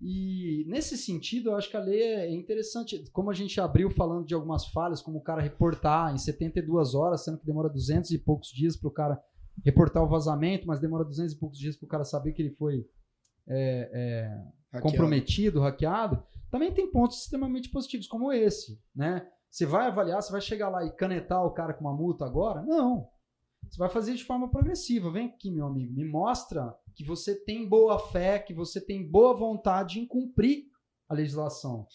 [0.00, 3.10] E nesse sentido, eu acho que a lei é interessante.
[3.12, 7.24] Como a gente abriu falando de algumas falhas, como o cara reportar em 72 horas,
[7.24, 9.18] sendo que demora 200 e poucos dias para o cara
[9.64, 12.54] reportar o vazamento, mas demora 200 e poucos dias para o cara saber que ele
[12.56, 12.86] foi
[13.48, 14.28] é, é,
[14.72, 14.82] hackeado.
[14.82, 16.22] comprometido, hackeado.
[16.56, 19.28] Também tem pontos extremamente positivos, como esse, né?
[19.50, 22.62] Você vai avaliar, você vai chegar lá e canetar o cara com uma multa agora?
[22.62, 23.06] Não.
[23.68, 25.12] Você vai fazer de forma progressiva.
[25.12, 29.36] Vem aqui, meu amigo, me mostra que você tem boa fé, que você tem boa
[29.36, 30.64] vontade em cumprir
[31.10, 31.86] a legislação.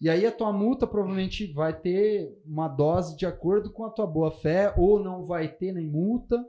[0.00, 4.06] E aí a tua multa provavelmente vai ter uma dose de acordo com a tua
[4.06, 6.42] boa fé, ou não vai ter nem multa.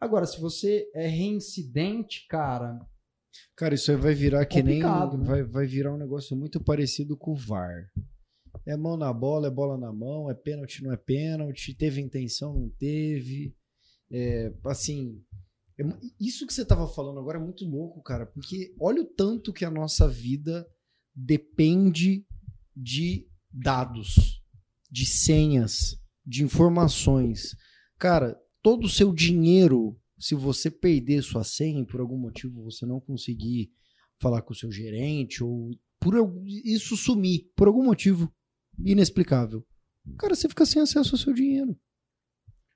[0.00, 2.84] Agora, se você é reincidente, cara,
[3.56, 4.80] Cara, isso aí vai virar que nem.
[4.80, 5.24] Né?
[5.24, 7.90] Vai, vai virar um negócio muito parecido com o VAR.
[8.66, 12.54] É mão na bola, é bola na mão, é pênalti, não é pênalti, teve intenção,
[12.54, 13.54] não teve.
[14.10, 15.22] É, assim,
[15.80, 15.84] é,
[16.20, 19.64] isso que você estava falando agora é muito louco, cara, porque olha o tanto que
[19.64, 20.66] a nossa vida
[21.14, 22.26] depende
[22.76, 24.42] de dados,
[24.90, 27.56] de senhas, de informações.
[27.98, 33.00] Cara, todo o seu dinheiro se você perder sua senha por algum motivo você não
[33.00, 33.72] conseguir
[34.20, 36.14] falar com o seu gerente ou por
[36.46, 38.32] isso sumir por algum motivo
[38.84, 39.66] inexplicável,
[40.16, 41.76] cara, você fica sem acesso ao seu dinheiro.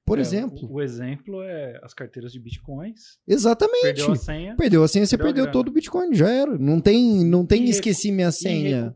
[0.05, 0.69] Por é, exemplo.
[0.69, 3.19] O, o, exemplo é as carteiras de bitcoins.
[3.27, 3.83] Exatamente.
[3.83, 4.57] Perdeu a senha.
[4.57, 6.59] Perdeu a senha, você perdeu, perdeu todo o bitcoin, já era.
[6.59, 8.93] Não tem, não tem esqueci minha senha.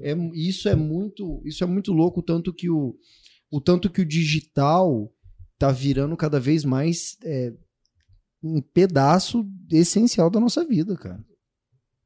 [0.00, 2.96] É, isso é muito, isso é muito louco tanto que o,
[3.50, 5.10] o tanto que o digital
[5.58, 7.54] tá virando cada vez mais é,
[8.44, 11.24] um pedaço essencial da nossa vida, cara.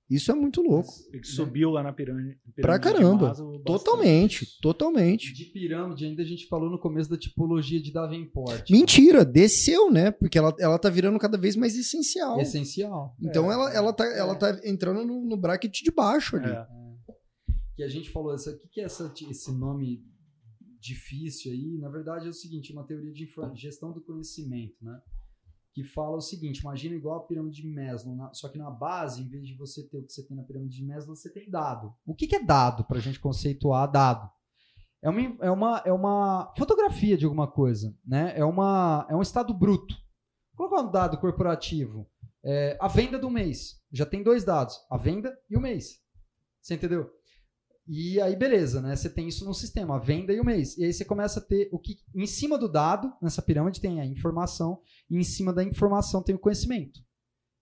[0.09, 0.91] Isso é muito louco.
[1.12, 2.39] Ele subiu lá na pirâmide.
[2.39, 3.34] pirâmide pra caramba.
[3.62, 5.34] totalmente, totalmente.
[5.34, 8.70] De pirâmide, ainda a gente falou no começo da tipologia de Davenport.
[8.70, 10.11] Mentira, desceu, né?
[10.11, 12.41] Porque ela, ela tá virando cada vez mais essencial.
[12.41, 13.14] Essencial.
[13.20, 14.18] Então é, ela, ela, tá, é.
[14.18, 16.53] ela tá entrando no, no bracket de baixo ali.
[16.53, 16.66] É.
[17.76, 20.03] Que a gente falou, o que, que é essa, esse nome
[20.80, 21.76] difícil aí?
[21.78, 24.99] Na verdade é o seguinte, uma teoria de gestão do conhecimento, né?
[25.78, 29.22] Que fala o seguinte: imagina igual a pirâmide de Maslow, na, só que na base,
[29.22, 31.48] em vez de você ter o que você tem na pirâmide de Maslow, você tem
[31.48, 31.94] dado.
[32.04, 34.28] O que, que é dado para a gente conceituar dado?
[35.00, 38.36] É uma, é, uma, é uma fotografia de alguma coisa, né?
[38.36, 39.94] É, uma, é um estado bruto.
[40.56, 42.10] Colocar um dado corporativo.
[42.42, 43.80] É, a venda do mês.
[43.92, 46.02] Já tem dois dados: a venda e o mês.
[46.60, 47.08] Você entendeu?
[47.91, 48.95] E aí, beleza, né?
[48.95, 50.76] Você tem isso no sistema, a venda e o mês.
[50.76, 51.97] E aí você começa a ter o que.
[52.14, 56.34] Em cima do dado, nessa pirâmide, tem a informação, e em cima da informação tem
[56.34, 57.01] o conhecimento,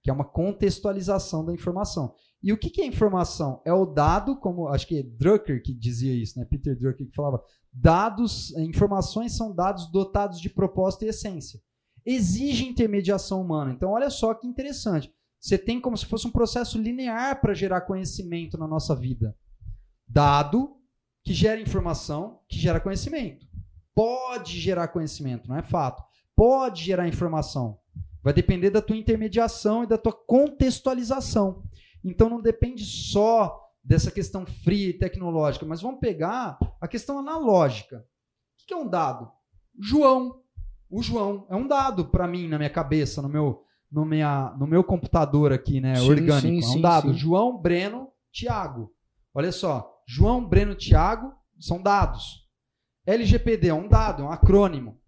[0.02, 2.12] que é uma contextualização da informação.
[2.42, 3.62] E o que, que é informação?
[3.64, 6.44] É o dado, como acho que é Drucker que dizia isso, né?
[6.44, 7.40] Peter Drucker que falava:
[7.72, 11.60] dados, informações são dados dotados de propósito e essência.
[12.04, 13.72] Exige intermediação humana.
[13.72, 15.08] Então, olha só que interessante.
[15.38, 19.36] Você tem como se fosse um processo linear para gerar conhecimento na nossa vida
[20.06, 20.76] dado
[21.22, 23.46] que gera informação, que gera conhecimento.
[23.94, 26.04] Pode gerar conhecimento, não é fato.
[26.34, 27.78] Pode gerar informação.
[28.22, 31.62] Vai depender da tua intermediação e da tua contextualização.
[32.04, 37.98] Então não depende só dessa questão fria e tecnológica, mas vamos pegar a questão analógica.
[37.98, 39.30] O que é um dado?
[39.80, 40.42] João.
[40.90, 44.66] O João é um dado para mim na minha cabeça, no meu, no, minha, no
[44.66, 46.66] meu computador aqui, né, sim, orgânico.
[46.66, 47.12] Sim, é um dado.
[47.12, 48.92] Sim, João, Breno, Tiago.
[49.34, 52.46] Olha só, João, Breno, Tiago são dados.
[53.04, 55.00] LGPD é um dado, é um acrônimo.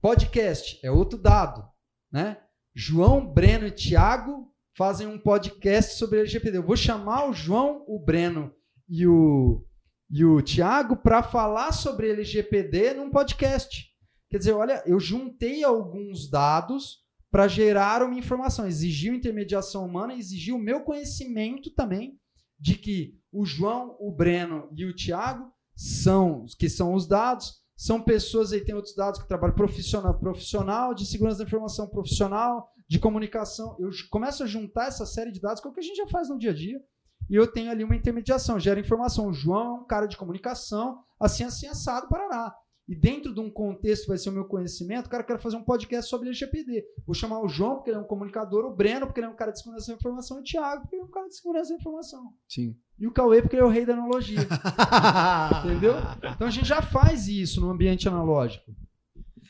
[0.00, 1.64] Podcast é outro dado,
[2.10, 2.38] né?
[2.74, 6.58] João, Breno e Tiago fazem um podcast sobre LGPD.
[6.58, 8.52] Eu vou chamar o João, o Breno
[8.88, 9.64] e o,
[10.10, 13.86] e o Tiago para falar sobre LGPD num podcast.
[14.28, 18.66] Quer dizer, olha, eu juntei alguns dados para gerar uma informação.
[18.66, 22.18] Exigiu intermediação humana, exigiu o meu conhecimento também
[22.62, 28.00] de que o João, o Breno e o Tiago são, que são os dados, são
[28.00, 33.00] pessoas aí, tem outros dados que trabalham profissional, profissional, de segurança da informação profissional, de
[33.00, 33.76] comunicação.
[33.80, 36.06] Eu começo a juntar essa série de dados, que é o que a gente já
[36.06, 36.80] faz no dia a dia,
[37.28, 39.26] e eu tenho ali uma intermediação, gera informação.
[39.26, 42.54] O João é um cara de comunicação, assim, assim, assado, Paraná.
[42.88, 45.64] E dentro de um contexto vai ser o meu conhecimento, cara, eu quero fazer um
[45.64, 46.84] podcast sobre LGPD.
[47.06, 49.36] Vou chamar o João, porque ele é um comunicador, o Breno, porque ele é um
[49.36, 51.70] cara de segurança da informação, e o Thiago, porque ele é um cara de segurança
[51.70, 52.34] da informação.
[52.48, 52.76] Sim.
[52.98, 54.40] E o Cauê, porque ele é o rei da analogia.
[55.64, 55.94] Entendeu?
[56.34, 58.74] Então a gente já faz isso no ambiente analógico.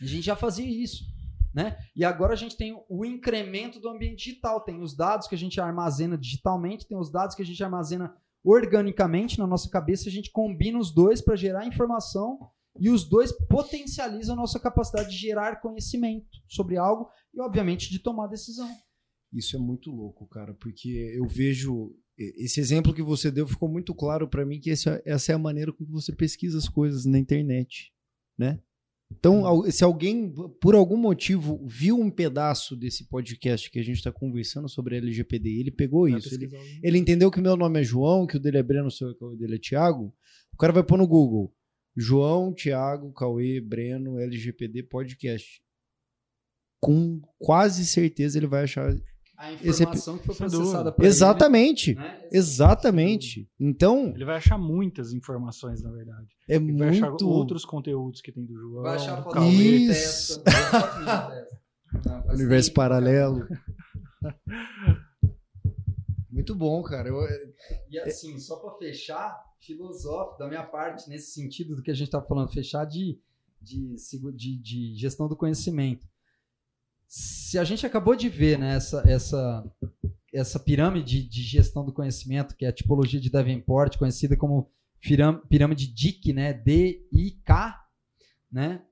[0.01, 1.05] A gente já fazia isso.
[1.55, 1.77] Né?
[1.95, 4.61] E agora a gente tem o incremento do ambiente digital.
[4.61, 8.15] Tem os dados que a gente armazena digitalmente, tem os dados que a gente armazena
[8.45, 13.33] organicamente na nossa cabeça, a gente combina os dois para gerar informação e os dois
[13.49, 18.69] potencializam a nossa capacidade de gerar conhecimento sobre algo e, obviamente, de tomar decisão.
[19.33, 23.95] Isso é muito louco, cara, porque eu vejo esse exemplo que você deu ficou muito
[23.95, 27.19] claro para mim que essa, essa é a maneira como você pesquisa as coisas na
[27.19, 27.93] internet,
[28.39, 28.61] né?
[29.11, 34.11] Então, se alguém, por algum motivo, viu um pedaço desse podcast que a gente está
[34.11, 36.51] conversando sobre LGPD, ele pegou isso, ele,
[36.83, 39.57] ele, entendeu que meu nome é João, que o dele é Breno, que o dele
[39.57, 40.15] é Tiago,
[40.53, 41.55] o cara vai pôr no Google
[41.97, 45.63] João, Tiago, Cauê, Breno, LGPD podcast.
[46.81, 48.95] Com quase certeza ele vai achar
[49.37, 50.23] a informação esse...
[50.23, 51.91] que foi processada por Exatamente.
[51.91, 52.29] Ele, né?
[52.31, 53.51] Exatamente.
[53.59, 54.13] Então.
[54.15, 56.29] Ele vai achar muitas informações, na verdade.
[56.49, 56.79] É ele muito...
[56.79, 58.83] vai achar outros conteúdos que tem do João.
[58.83, 60.43] Vai achar do Isso.
[62.33, 63.47] Universo paralelo.
[66.31, 67.09] muito bom, cara.
[67.09, 67.17] Eu...
[67.91, 72.09] E assim, só para fechar, filosófico da minha parte, nesse sentido do que a gente
[72.09, 73.19] está falando, fechar de,
[73.61, 73.95] de,
[74.35, 76.07] de, de, gestão do conhecimento.
[77.07, 79.73] Se a gente acabou de ver né, essa, essa,
[80.33, 84.71] essa pirâmide de gestão do conhecimento, que é a tipologia de Davenport, conhecida como
[85.49, 87.87] pirâmide DIC, né, D-I-K,
[88.51, 88.83] né,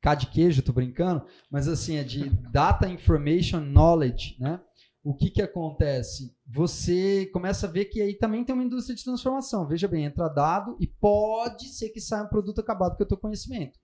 [0.00, 4.58] K de queijo, tô brincando, mas assim, é de Data Information Knowledge, né?
[5.02, 6.36] O que, que acontece?
[6.46, 9.66] Você começa a ver que aí também tem uma indústria de transformação.
[9.66, 13.16] Veja bem, entra dado e pode ser que saia um produto acabado com o teu
[13.16, 13.78] conhecimento.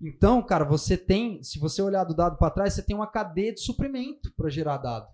[0.00, 3.54] Então, cara, você tem, se você olhar do dado para trás, você tem uma cadeia
[3.54, 5.06] de suprimento para gerar dado.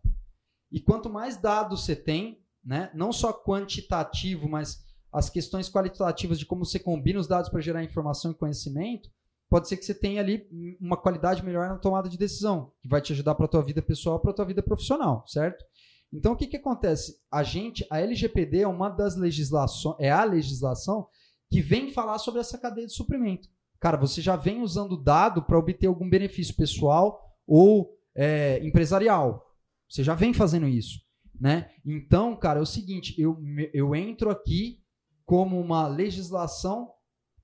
[0.71, 4.83] E quanto mais dados você tem, né, não só quantitativo, mas
[5.13, 9.11] as questões qualitativas de como você combina os dados para gerar informação e conhecimento,
[9.53, 10.49] pode ser que você tenha ali
[10.81, 13.83] uma qualidade melhor na tomada de decisão, que vai te ajudar para a tua vida
[13.83, 15.63] pessoal, para a tua vida profissional, certo?
[16.11, 17.19] Então, o que, que acontece?
[17.31, 21.07] A gente, a LGPD é uma das legislações, é a legislação
[21.51, 23.47] que vem falar sobre essa cadeia de suprimento.
[23.79, 29.55] Cara, você já vem usando dado para obter algum benefício pessoal ou é, empresarial.
[29.87, 30.99] Você já vem fazendo isso,
[31.39, 31.69] né?
[31.85, 33.37] Então, cara, é o seguinte, eu,
[33.75, 34.81] eu entro aqui
[35.27, 36.92] como uma legislação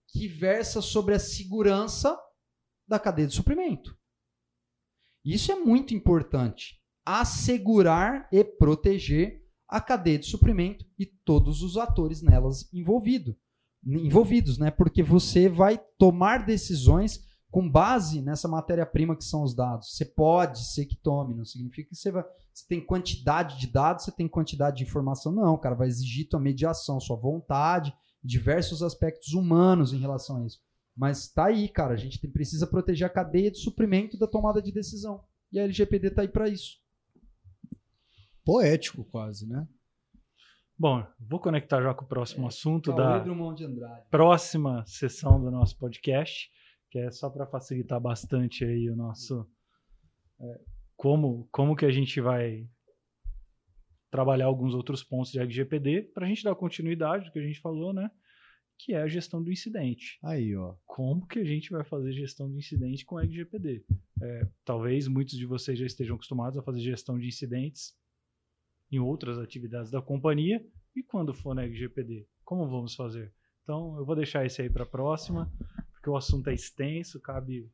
[0.08, 2.18] que versa sobre a segurança
[2.86, 3.96] da cadeia de suprimento.
[5.24, 6.80] Isso é muito importante.
[7.04, 13.36] Assegurar e proteger a cadeia de suprimento e todos os atores nelas envolvido,
[13.84, 14.70] envolvidos, né?
[14.70, 19.94] Porque você vai tomar decisões com base nessa matéria-prima que são os dados.
[19.94, 22.24] Você pode ser que tome, não significa que você vai.
[22.52, 25.30] Você tem quantidade de dados, você tem quantidade de informação.
[25.32, 27.94] Não, cara, vai exigir tua mediação, sua vontade
[28.28, 30.60] diversos aspectos humanos em relação a isso.
[30.94, 34.60] Mas tá aí, cara, a gente tem, precisa proteger a cadeia de suprimento da tomada
[34.60, 35.24] de decisão.
[35.50, 36.76] E a LGPD tá aí para isso.
[38.44, 39.66] Poético quase, né?
[40.78, 43.24] Bom, vou conectar já com o próximo é, assunto da
[44.10, 46.50] próxima sessão do nosso podcast,
[46.90, 49.48] que é só para facilitar bastante aí o nosso
[50.38, 50.60] é,
[50.96, 52.68] como como que a gente vai
[54.10, 57.60] trabalhar alguns outros pontos de LGPD para a gente dar continuidade do que a gente
[57.60, 58.10] falou, né?
[58.78, 60.18] Que é a gestão do incidente.
[60.22, 60.74] Aí, ó.
[60.86, 63.84] Como que a gente vai fazer gestão do incidente com LGPD?
[64.22, 67.94] É, talvez muitos de vocês já estejam acostumados a fazer gestão de incidentes
[68.90, 70.64] em outras atividades da companhia.
[70.94, 73.32] E quando for na LGPD, como vamos fazer?
[73.62, 75.52] Então, eu vou deixar esse aí para a próxima,
[75.92, 77.70] porque o assunto é extenso, cabe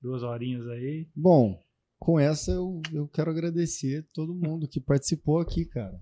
[0.00, 1.08] duas horinhas aí.
[1.14, 1.62] Bom,
[1.98, 6.00] com essa eu, eu quero agradecer todo mundo que participou aqui, cara.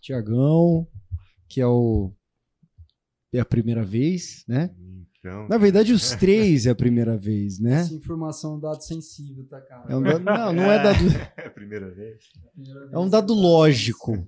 [0.00, 0.86] Tiagão,
[1.48, 2.12] que é o
[3.32, 4.74] é a primeira vez, né?
[5.18, 7.80] Então, Na verdade, os três é a primeira vez, né?
[7.80, 9.90] Essa informação é um dado sensível, tá, cara?
[9.90, 10.98] É um dado, não, não é dado.
[11.36, 12.24] É a primeira vez.
[12.90, 14.26] É um dado lógico.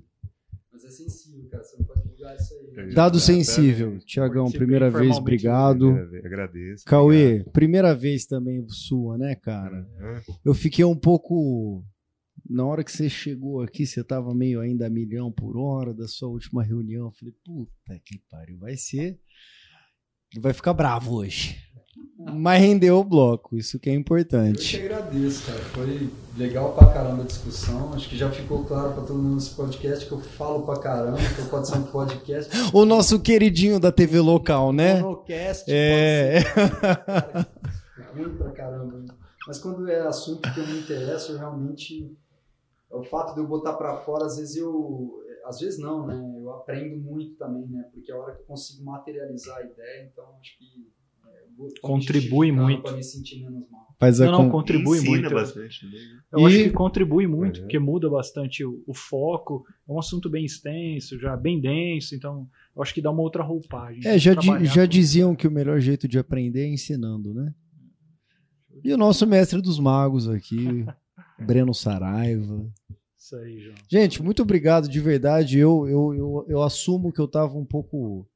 [0.72, 1.64] Mas é sensível, cara.
[1.64, 1.93] Você não pode
[2.24, 2.86] né?
[2.94, 3.98] Dado sensível.
[4.00, 5.94] Tiagão, primeira vez, obrigado.
[6.10, 6.24] Vez.
[6.24, 6.84] Agradeço.
[6.84, 9.86] Cauê, primeira vez também sua, né, cara?
[10.00, 10.20] Hã?
[10.44, 11.84] Eu fiquei um pouco.
[12.48, 16.06] Na hora que você chegou aqui, você tava meio ainda a milhão por hora da
[16.06, 17.06] sua última reunião.
[17.06, 19.18] Eu falei, puta que pariu, vai ser.
[20.40, 21.63] Vai ficar bravo hoje.
[22.32, 24.58] Mas rendeu o bloco, isso que é Eu importante.
[24.58, 25.58] te agradeço, cara.
[25.58, 27.92] Foi legal pra caramba a discussão.
[27.94, 31.18] Acho que já ficou claro pra todo mundo nesse podcast que eu falo pra caramba,
[31.20, 32.50] então pode ser um podcast.
[32.74, 35.00] O nosso queridinho da TV local, né?
[35.68, 36.40] É.
[36.40, 36.44] ser,
[36.80, 37.48] cara,
[37.98, 39.04] é ruim pra caramba.
[39.46, 42.16] Mas quando é assunto que eu me interesso, eu realmente.
[42.90, 45.20] O fato de eu botar pra fora, às vezes eu.
[45.44, 46.16] Às vezes não, né?
[46.40, 47.84] Eu aprendo muito também, né?
[47.92, 50.88] Porque é a hora que eu consigo materializar a ideia, então acho que.
[51.80, 52.82] Contribui muito.
[52.84, 53.84] Pra me sentir menos mal.
[53.98, 55.30] Faz a Não, não, con- contribui muito.
[55.32, 55.92] bastante né?
[56.32, 57.62] Eu E- acho que contribui muito, Uhum.
[57.62, 59.64] porque muda bastante o, o foco.
[59.88, 63.42] É um assunto bem extenso, já bem denso, então eu acho que dá uma outra
[63.44, 64.00] roupagem.
[64.04, 67.54] É, já, di- já diziam que o melhor jeito de aprender é ensinando, né?
[68.82, 70.84] E o nosso mestre dos magos aqui,
[71.38, 72.66] Breno Saraiva.
[73.16, 73.74] Isso aí, João.
[73.88, 75.58] Gente, muito obrigado de verdade.
[75.58, 78.26] Eu, eu, eu, eu assumo que eu estava um pouco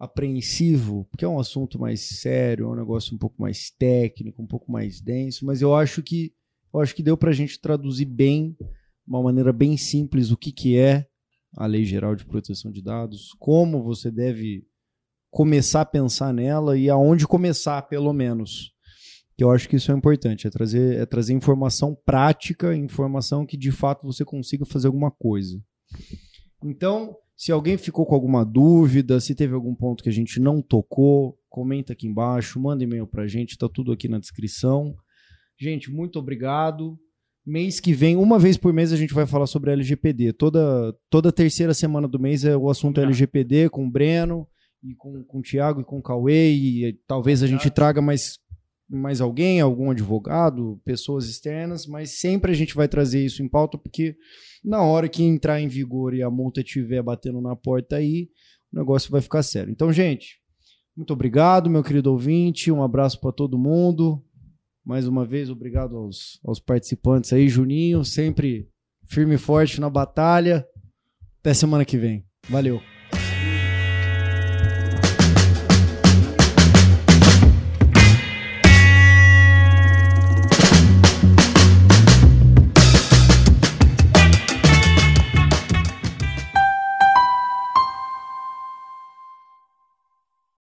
[0.00, 4.46] apreensivo, porque é um assunto mais sério, é um negócio um pouco mais técnico, um
[4.46, 6.32] pouco mais denso, mas eu acho que
[6.72, 8.66] eu acho que deu para a gente traduzir bem, de
[9.06, 11.06] uma maneira bem simples, o que, que é
[11.56, 14.64] a Lei Geral de Proteção de Dados, como você deve
[15.30, 18.72] começar a pensar nela e aonde começar, pelo menos.
[19.36, 23.56] Que eu acho que isso é importante, é trazer, é trazer informação prática, informação que
[23.56, 25.60] de fato você consiga fazer alguma coisa.
[26.64, 30.60] Então, se alguém ficou com alguma dúvida, se teve algum ponto que a gente não
[30.60, 34.94] tocou, comenta aqui embaixo, manda e-mail pra gente, tá tudo aqui na descrição.
[35.58, 36.98] Gente, muito obrigado.
[37.44, 40.34] Mês que vem, uma vez por mês, a gente vai falar sobre LGPD.
[40.34, 43.08] Toda, toda terceira semana do mês é o assunto Combinado.
[43.08, 44.46] LGPD com o Breno
[44.82, 46.52] e com, com o Thiago e com o Cauê.
[46.52, 48.38] E talvez a gente traga mais,
[48.90, 53.78] mais alguém, algum advogado, pessoas externas, mas sempre a gente vai trazer isso em pauta,
[53.78, 54.16] porque
[54.64, 58.28] na hora que entrar em vigor e a multa estiver batendo na porta aí,
[58.72, 59.70] o negócio vai ficar sério.
[59.70, 60.40] Então, gente,
[60.96, 62.70] muito obrigado, meu querido ouvinte.
[62.70, 64.22] Um abraço para todo mundo.
[64.84, 68.68] Mais uma vez, obrigado aos, aos participantes aí, Juninho, sempre
[69.06, 70.66] firme e forte na batalha.
[71.40, 72.24] Até semana que vem.
[72.48, 72.89] Valeu.